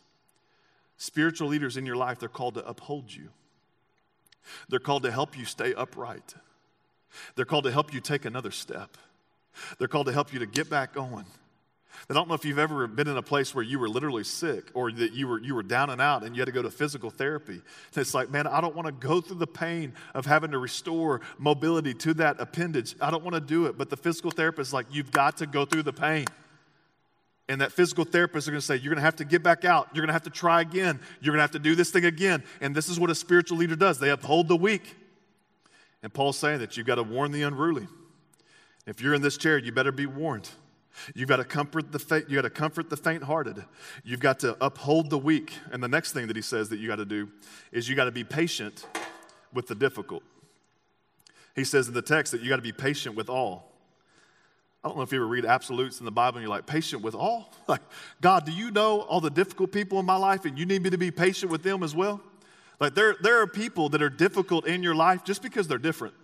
[0.98, 3.30] spiritual leaders in your life, they're called to uphold you.
[4.68, 6.36] They're called to help you stay upright.
[7.36, 8.98] They're called to help you take another step.
[9.78, 11.26] They're called to help you to get back on.
[12.10, 14.72] I don't know if you've ever been in a place where you were literally sick
[14.74, 16.70] or that you were, you were down and out and you had to go to
[16.70, 17.62] physical therapy.
[17.96, 21.22] It's like, man, I don't want to go through the pain of having to restore
[21.38, 22.96] mobility to that appendage.
[23.02, 23.78] I don't want to do it.
[23.78, 26.26] But the physical therapist is like, you've got to go through the pain.
[27.50, 29.66] And that physical therapist are going to say, You're going to have to get back
[29.66, 29.90] out.
[29.94, 31.00] You're going to have to try again.
[31.20, 32.44] You're going to have to do this thing again.
[32.62, 34.96] And this is what a spiritual leader does they uphold the weak.
[36.02, 37.88] And Paul's saying that you've got to warn the unruly.
[38.86, 40.50] If you're in this chair, you better be warned.
[41.16, 43.64] You've got to comfort the faint, you got to comfort the faint-hearted.
[44.04, 45.54] You've got to uphold the weak.
[45.72, 47.30] And the next thing that he says that you got to do
[47.72, 48.86] is you got to be patient
[49.54, 50.24] with the difficult.
[51.56, 53.69] He says in the text that you got to be patient with all.
[54.84, 57.02] I don't know if you ever read absolutes in the Bible and you're like, patient
[57.02, 57.54] with all?
[57.68, 57.82] Like,
[58.20, 60.90] God, do you know all the difficult people in my life and you need me
[60.90, 62.20] to be patient with them as well?
[62.80, 66.16] Like, there, there are people that are difficult in your life just because they're different.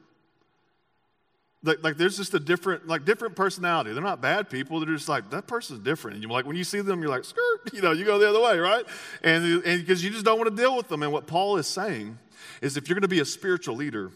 [1.62, 3.94] Like, like there's just a different, like different personality.
[3.94, 4.80] They're not bad people.
[4.80, 6.16] They're just like, that person's different.
[6.16, 8.28] And you're like, when you see them, you're like, skirt, you know, you go the
[8.28, 8.86] other way, right?
[9.22, 11.04] And because you just don't want to deal with them.
[11.04, 12.18] And what Paul is saying
[12.62, 14.12] is if you're going to be a spiritual leader,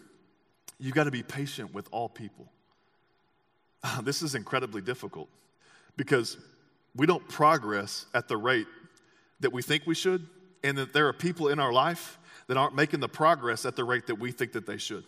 [0.79, 2.51] you've got to be patient with all people.
[3.84, 5.30] Ah, this is incredibly difficult
[5.95, 6.38] because
[6.95, 8.67] we don't progress at the rate
[9.39, 10.27] that we think we should,
[10.63, 12.17] and that there are people in our life
[12.47, 15.05] that aren't making the progress at the rate that we think that they should.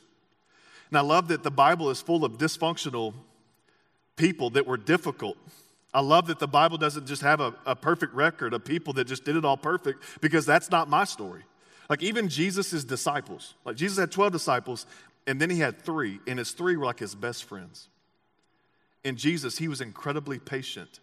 [0.89, 3.13] And I love that the Bible is full of dysfunctional
[4.15, 5.37] people that were difficult.
[5.93, 9.05] I love that the Bible doesn't just have a, a perfect record of people that
[9.05, 11.43] just did it all perfect because that's not my story.
[11.89, 14.85] Like even Jesus' disciples, like Jesus had 12 disciples,
[15.27, 17.89] and then he had three, and his three were like his best friends.
[19.03, 20.99] In Jesus, he was incredibly patient,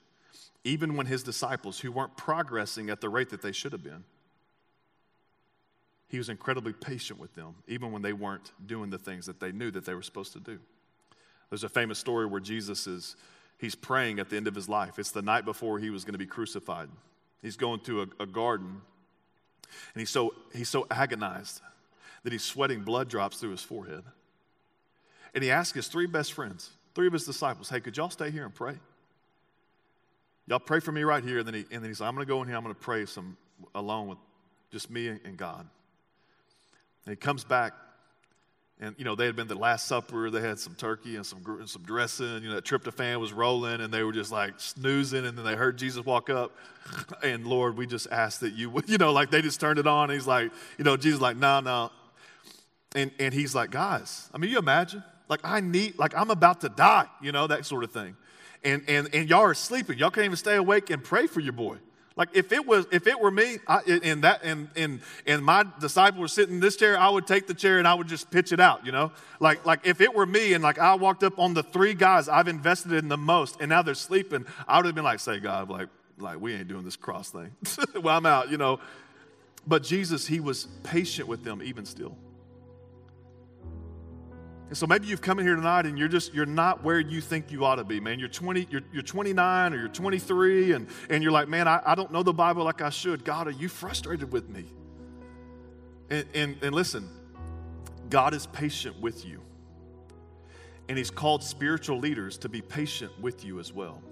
[0.65, 4.05] even when his disciples, who weren't progressing at the rate that they should have been,
[6.09, 9.53] he was incredibly patient with them, even when they weren't doing the things that they
[9.53, 10.59] knew that they were supposed to do.
[11.51, 13.17] There's a famous story where Jesus is
[13.59, 14.99] he's praying at the end of his life.
[14.99, 16.89] It's the night before he was going to be crucified.
[17.43, 18.81] He's going to a, a garden,
[19.95, 21.61] and he's so he's so agonized
[22.23, 24.03] that he's sweating blood drops through his forehead.
[25.35, 28.29] And he asks his three best friends, three of his disciples, hey, could y'all stay
[28.29, 28.75] here and pray?
[30.49, 31.39] Y'all pray for me right here.
[31.39, 32.75] And then, he, and then he's like, I'm going to go in here, I'm going
[32.75, 33.37] to pray some
[33.73, 34.19] alone with
[34.73, 35.61] just me and God.
[37.07, 37.73] And he comes back,
[38.81, 40.29] and you know they had been the Last Supper.
[40.29, 42.43] They had some turkey and some and some dressing.
[42.43, 45.25] You know that tryptophan was rolling, and they were just like snoozing.
[45.25, 46.57] And then they heard Jesus walk up,
[47.23, 49.87] and Lord, we just asked that you, would, you know, like they just turned it
[49.87, 50.11] on.
[50.11, 51.91] he's like, you know, Jesus like, no, no,
[52.95, 56.63] and and he's like, guys, I mean, you imagine like I need, like I'm about
[56.63, 58.17] to die, you know, that sort of thing.
[58.65, 59.99] And, and, and y'all are sleeping.
[59.99, 61.77] Y'all can't even stay awake and pray for your boy.
[62.17, 65.65] Like if it was, if it were me, I, and that, and, and, and my
[65.79, 68.29] disciple was sitting in this chair, I would take the chair and I would just
[68.33, 69.13] pitch it out, you know?
[69.39, 72.29] Like, like if it were me and like I walked up on the three guys
[72.29, 75.39] I've invested in the most and now they're sleeping, I would have been like, say,
[75.39, 77.53] God, like, like we ain't doing this cross thing.
[78.03, 78.81] well, I'm out, you know.
[79.65, 82.17] But Jesus, he was patient with them even still.
[84.69, 87.23] And so maybe you've come in here tonight and you're just, you're not where you
[87.23, 88.19] think you ought to be, man.
[88.19, 91.95] You're 20, you're, you're 29 or you're 23 and, and you're like, man, I, I
[91.95, 93.25] don't know the Bible like I should.
[93.25, 94.67] God, are you frustrated with me?
[96.11, 97.09] And, and, and listen,
[98.11, 99.41] God is patient with you.
[100.91, 104.03] And He's called spiritual leaders to be patient with you as well,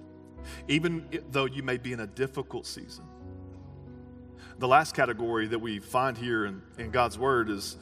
[0.68, 3.04] even though you may be in a difficult season.
[4.58, 7.76] The last category that we find here in, in God's Word is,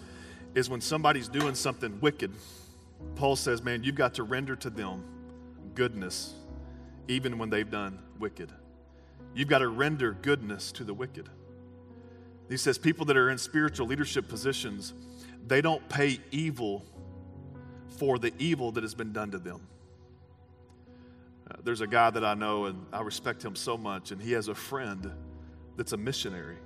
[0.56, 2.32] is when somebody's doing something wicked
[3.16, 5.04] Paul says, man, you've got to render to them
[5.74, 6.34] goodness
[7.08, 8.52] even when they've done wicked.
[9.34, 11.28] You've got to render goodness to the wicked.
[12.48, 14.92] He says, people that are in spiritual leadership positions,
[15.46, 16.84] they don't pay evil
[17.98, 19.60] for the evil that has been done to them.
[21.50, 24.32] Uh, there's a guy that I know, and I respect him so much, and he
[24.32, 25.10] has a friend
[25.76, 26.56] that's a missionary.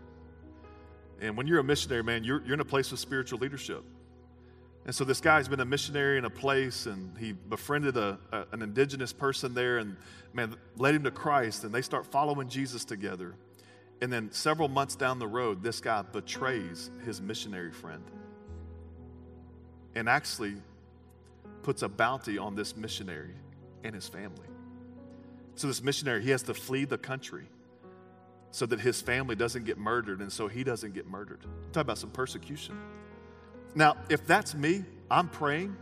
[1.21, 3.83] And when you're a missionary, man, you're, you're in a place of spiritual leadership.
[4.85, 8.45] And so this guy's been a missionary in a place, and he befriended a, a,
[8.53, 9.97] an indigenous person there, and
[10.33, 13.35] man, led him to Christ, and they start following Jesus together.
[14.01, 18.05] And then several months down the road, this guy betrays his missionary friend
[19.95, 20.55] and actually
[21.63, 23.35] puts a bounty on this missionary
[23.83, 24.47] and his family.
[25.57, 27.49] So this missionary, he has to flee the country
[28.53, 31.41] so that his family doesn't get murdered and so he doesn't get murdered.
[31.73, 32.79] Talk about some persecution.
[33.75, 35.77] Now, if that's me, I'm praying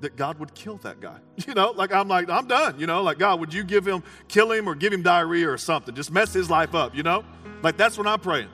[0.00, 1.18] that God would kill that guy.
[1.46, 2.80] You know, like I'm like, I'm done.
[2.80, 5.58] You know, like, God, would you give him, kill him or give him diarrhea or
[5.58, 5.94] something?
[5.94, 7.24] Just mess his life up, you know?
[7.62, 8.48] Like, that's what I'm praying.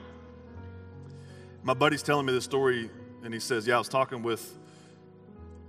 [1.63, 2.89] My buddy's telling me this story,
[3.23, 4.59] and he says, Yeah, I was talking with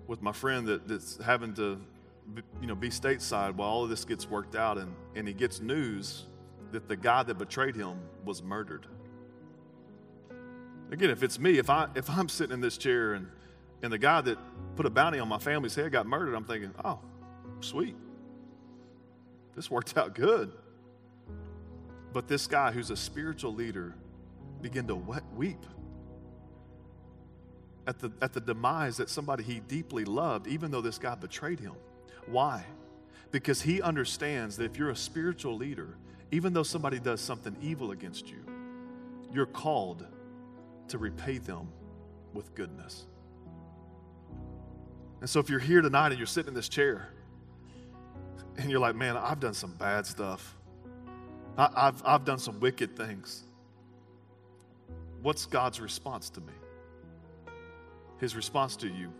[0.06, 1.80] with my friend that, that's having to
[2.60, 5.60] you know be stateside while all of this gets worked out and, and he gets
[5.60, 6.24] news
[6.72, 8.86] that the guy that betrayed him was murdered
[10.94, 13.28] Again, if it's me, if, I, if I'm sitting in this chair and,
[13.82, 14.38] and the guy that
[14.76, 17.00] put a bounty on my family's head got murdered, I'm thinking, oh,
[17.60, 17.96] sweet.
[19.54, 20.52] This worked out good.
[22.12, 23.94] But this guy who's a spiritual leader
[24.62, 24.94] began to
[25.36, 25.66] weep
[27.86, 31.60] at the, at the demise that somebody he deeply loved, even though this guy betrayed
[31.60, 31.74] him.
[32.26, 32.64] Why?
[33.34, 35.96] because he understands that if you're a spiritual leader,
[36.30, 38.38] even though somebody does something evil against you,
[39.32, 40.06] you're called
[40.88, 41.68] to repay them
[42.32, 43.06] with goodness.
[45.20, 47.08] And so if you're here tonight and you're sitting in this chair
[48.56, 50.56] and you're like, man, I've done some bad stuff,
[51.56, 53.44] I, have I've done some wicked things.
[55.22, 56.52] What's God's response to me?
[58.18, 59.10] His response to you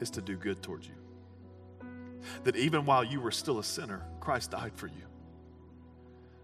[0.00, 0.94] is to do good towards you
[2.44, 5.04] that even while you were still a sinner, Christ died for you.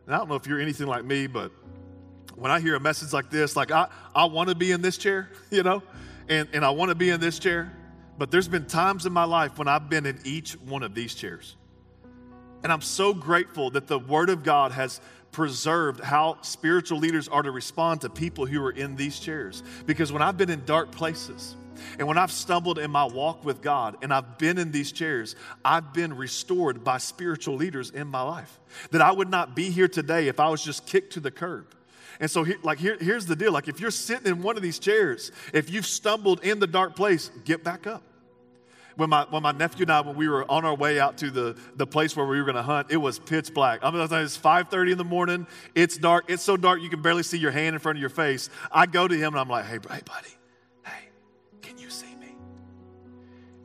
[0.07, 1.50] And I don't know if you're anything like me, but
[2.37, 4.97] when I hear a message like this, like I, I want to be in this
[4.97, 5.82] chair, you know,
[6.28, 7.72] and, and I want to be in this chair.
[8.16, 11.14] But there's been times in my life when I've been in each one of these
[11.14, 11.57] chairs.
[12.62, 15.01] And I'm so grateful that the Word of God has
[15.32, 19.64] preserved how spiritual leaders are to respond to people who are in these chairs.
[19.85, 21.57] Because when I've been in dark places,
[21.99, 25.35] and when I've stumbled in my walk with God and I've been in these chairs,
[25.64, 28.61] I've been restored by spiritual leaders in my life.
[28.93, 31.74] That I would not be here today if I was just kicked to the curb.
[32.20, 33.52] And so, here, like, here, here's the deal.
[33.52, 36.96] Like, if you're sitting in one of these chairs, if you've stumbled in the dark
[36.96, 38.02] place, get back up.
[38.96, 41.30] When my, when my nephew and I, when we were on our way out to
[41.30, 43.80] the, the place where we were going to hunt, it was pitch black.
[43.82, 45.48] I mean, it's 5.30 in the morning.
[45.74, 46.26] It's dark.
[46.28, 48.50] It's so dark you can barely see your hand in front of your face.
[48.70, 50.28] I go to him and I'm like, hey, hey buddy,
[50.84, 51.08] hey,
[51.60, 52.36] can you see me?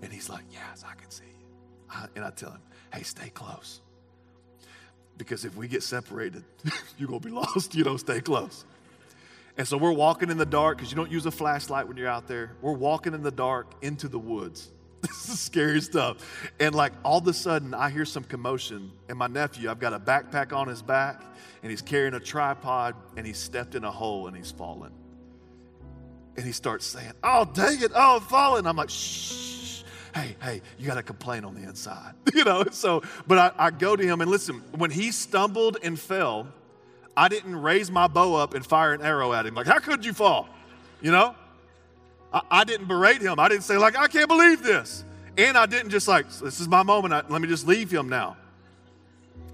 [0.01, 1.45] And he's like, Yes, I can see you.
[1.89, 2.61] I, and I tell him,
[2.93, 3.81] Hey, stay close.
[5.19, 6.43] Because if we get separated,
[6.97, 7.75] you're going to be lost.
[7.75, 8.65] You know, stay close.
[9.57, 12.07] And so we're walking in the dark because you don't use a flashlight when you're
[12.07, 12.53] out there.
[12.61, 14.71] We're walking in the dark into the woods.
[15.01, 16.17] This is scary stuff.
[16.59, 18.91] And like all of a sudden, I hear some commotion.
[19.07, 21.21] And my nephew, I've got a backpack on his back,
[21.61, 24.91] and he's carrying a tripod, and he's stepped in a hole and he's fallen.
[26.35, 28.65] And he starts saying, Oh, dang it, oh, I'm falling.
[28.65, 29.58] I'm like, Shh
[30.15, 32.13] hey, hey, you got to complain on the inside.
[32.33, 35.99] you know, so, but I, I go to him and listen, when he stumbled and
[35.99, 36.47] fell,
[37.15, 39.55] I didn't raise my bow up and fire an arrow at him.
[39.55, 40.47] Like, how could you fall?
[41.01, 41.35] You know?
[42.31, 43.39] I, I didn't berate him.
[43.39, 45.03] I didn't say, like, I can't believe this.
[45.37, 47.13] And I didn't just like, this is my moment.
[47.13, 48.37] I, let me just leave him now.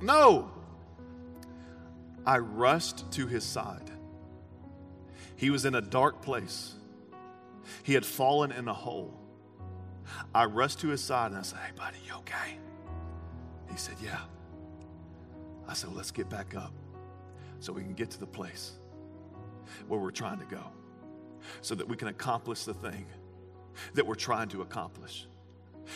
[0.02, 0.52] No.
[2.26, 3.92] I rushed to his side.
[5.36, 6.74] He was in a dark place.
[7.84, 9.14] He had fallen in a hole.
[10.34, 12.58] I rushed to his side and I said, Hey, buddy, you okay?
[13.70, 14.20] He said, Yeah.
[15.68, 16.72] I said, Well, let's get back up
[17.60, 18.74] so we can get to the place
[19.88, 20.62] where we're trying to go
[21.62, 23.06] so that we can accomplish the thing
[23.94, 25.28] that we're trying to accomplish.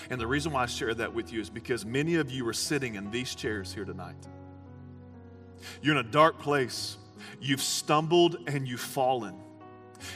[0.09, 2.53] And the reason why I share that with you is because many of you are
[2.53, 4.27] sitting in these chairs here tonight.
[5.81, 6.97] You're in a dark place.
[7.41, 9.35] You've stumbled and you've fallen.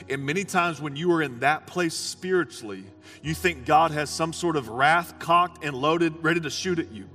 [0.09, 2.83] And many times when you are in that place spiritually,
[3.21, 6.91] you think God has some sort of wrath cocked and loaded, ready to shoot at
[6.91, 7.09] you.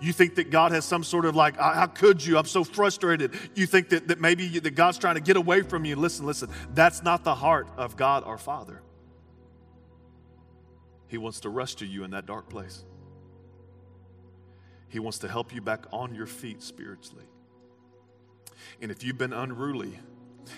[0.00, 2.38] You think that God has some sort of like, how could you?
[2.38, 3.32] I'm so frustrated.
[3.54, 5.96] You think that, that maybe you, that God's trying to get away from you.
[5.96, 8.82] Listen, listen, that's not the heart of God our Father.
[11.08, 12.84] He wants to rescue you in that dark place.
[14.88, 17.24] He wants to help you back on your feet spiritually.
[18.80, 19.98] And if you've been unruly,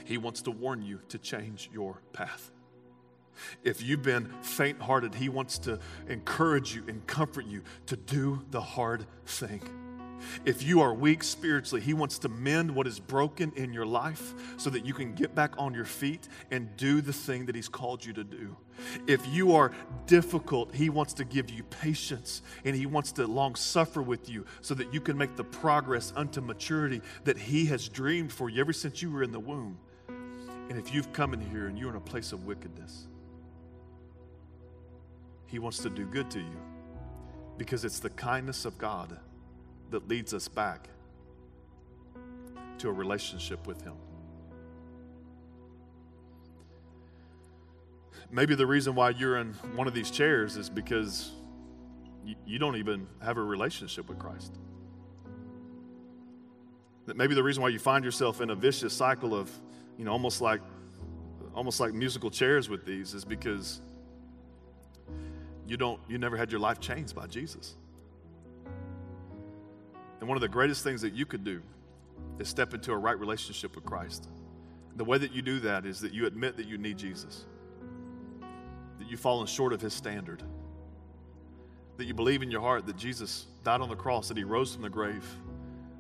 [0.05, 2.51] he wants to warn you to change your path.
[3.63, 5.79] If you've been faint hearted, He wants to
[6.09, 9.63] encourage you and comfort you to do the hard thing.
[10.45, 14.35] If you are weak spiritually, He wants to mend what is broken in your life
[14.57, 17.69] so that you can get back on your feet and do the thing that He's
[17.69, 18.57] called you to do.
[19.07, 19.73] If you are
[20.07, 24.45] difficult, He wants to give you patience and He wants to long suffer with you
[24.61, 28.61] so that you can make the progress unto maturity that He has dreamed for you
[28.61, 29.79] ever since you were in the womb.
[30.69, 33.07] And if you've come in here and you're in a place of wickedness,
[35.47, 36.61] He wants to do good to you
[37.57, 39.19] because it's the kindness of God
[39.91, 40.89] that leads us back
[42.79, 43.95] to a relationship with Him.
[48.31, 51.31] Maybe the reason why you're in one of these chairs is because
[52.45, 54.59] you, don't even have a relationship with Christ.
[57.07, 59.51] That maybe the reason why you find yourself in a vicious cycle of,
[59.97, 60.61] you know, almost like
[61.55, 63.81] almost like musical chairs with these is because
[65.67, 67.77] you don't you never had your life changed by Jesus.
[70.21, 71.63] And one of the greatest things that you could do
[72.39, 74.29] is step into a right relationship with Christ.
[74.97, 77.45] The way that you do that is that you admit that you need Jesus,
[78.99, 80.43] that you've fallen short of his standard,
[81.99, 84.73] that you believe in your heart that Jesus died on the cross, that he rose
[84.73, 85.25] from the grave,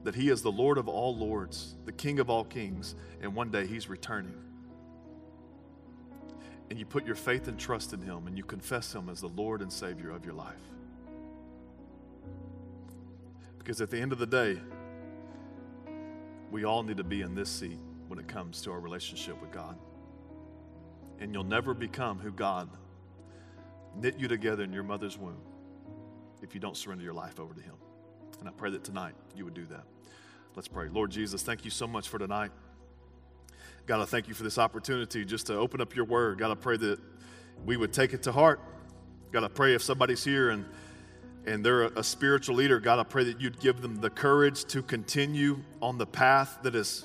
[0.04, 3.50] that he is the Lord of all lords, the King of all kings, and one
[3.50, 4.34] day he's returning.
[6.70, 9.28] And you put your faith and trust in him and you confess him as the
[9.28, 10.54] Lord and Savior of your life.
[13.66, 14.60] Because at the end of the day,
[16.52, 19.50] we all need to be in this seat when it comes to our relationship with
[19.50, 19.76] God.
[21.18, 22.70] And you'll never become who God
[23.96, 25.40] knit you together in your mother's womb
[26.42, 27.74] if you don't surrender your life over to Him.
[28.38, 29.82] And I pray that tonight you would do that.
[30.54, 30.88] Let's pray.
[30.88, 32.52] Lord Jesus, thank you so much for tonight.
[33.86, 36.38] God, I thank you for this opportunity just to open up your word.
[36.38, 37.00] God, I pray that
[37.64, 38.60] we would take it to heart.
[39.32, 40.66] God, I pray if somebody's here and
[41.46, 44.82] and they're a, spiritual leader, God, I pray that you'd give them the courage to
[44.82, 47.04] continue on the path that is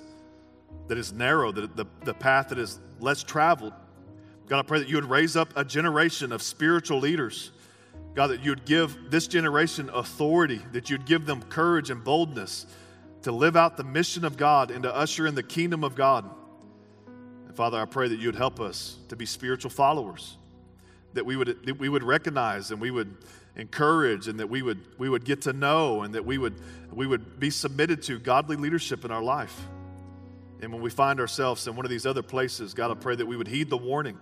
[0.88, 3.74] that is narrow, the, the, the path that is less traveled.
[4.48, 7.52] God, I pray that you would raise up a generation of spiritual leaders.
[8.14, 12.66] God, that you'd give this generation authority, that you'd give them courage and boldness
[13.22, 16.30] to live out the mission of God and to usher in the kingdom of God.
[17.48, 20.36] And Father, I pray that you'd help us to be spiritual followers,
[21.14, 23.16] that we would, that we would recognize and we would
[23.56, 26.56] encourage and that we would, we would get to know and that we would,
[26.91, 29.56] we would be submitted to godly leadership in our life.
[30.62, 33.26] And when we find ourselves in one of these other places, God, I pray that
[33.26, 34.18] we would heed the warning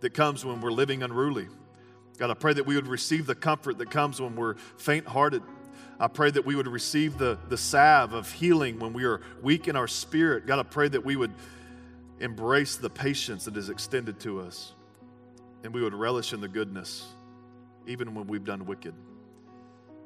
[0.00, 1.48] that comes when we're living unruly.
[2.18, 5.42] God, I pray that we would receive the comfort that comes when we're faint hearted.
[5.98, 9.66] I pray that we would receive the, the salve of healing when we are weak
[9.66, 10.46] in our spirit.
[10.46, 11.32] God, I pray that we would
[12.20, 14.72] embrace the patience that is extended to us
[15.64, 17.06] and we would relish in the goodness
[17.88, 18.94] even when we've done wicked.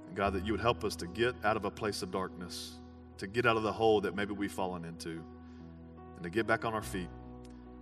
[0.06, 2.76] And God, that you would help us to get out of a place of darkness,
[3.18, 5.22] to get out of the hole that maybe we've fallen into,
[6.14, 7.08] and to get back on our feet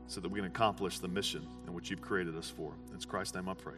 [0.07, 2.73] so that we can accomplish the mission in which you've created us for.
[2.93, 3.77] In Christ's name I pray.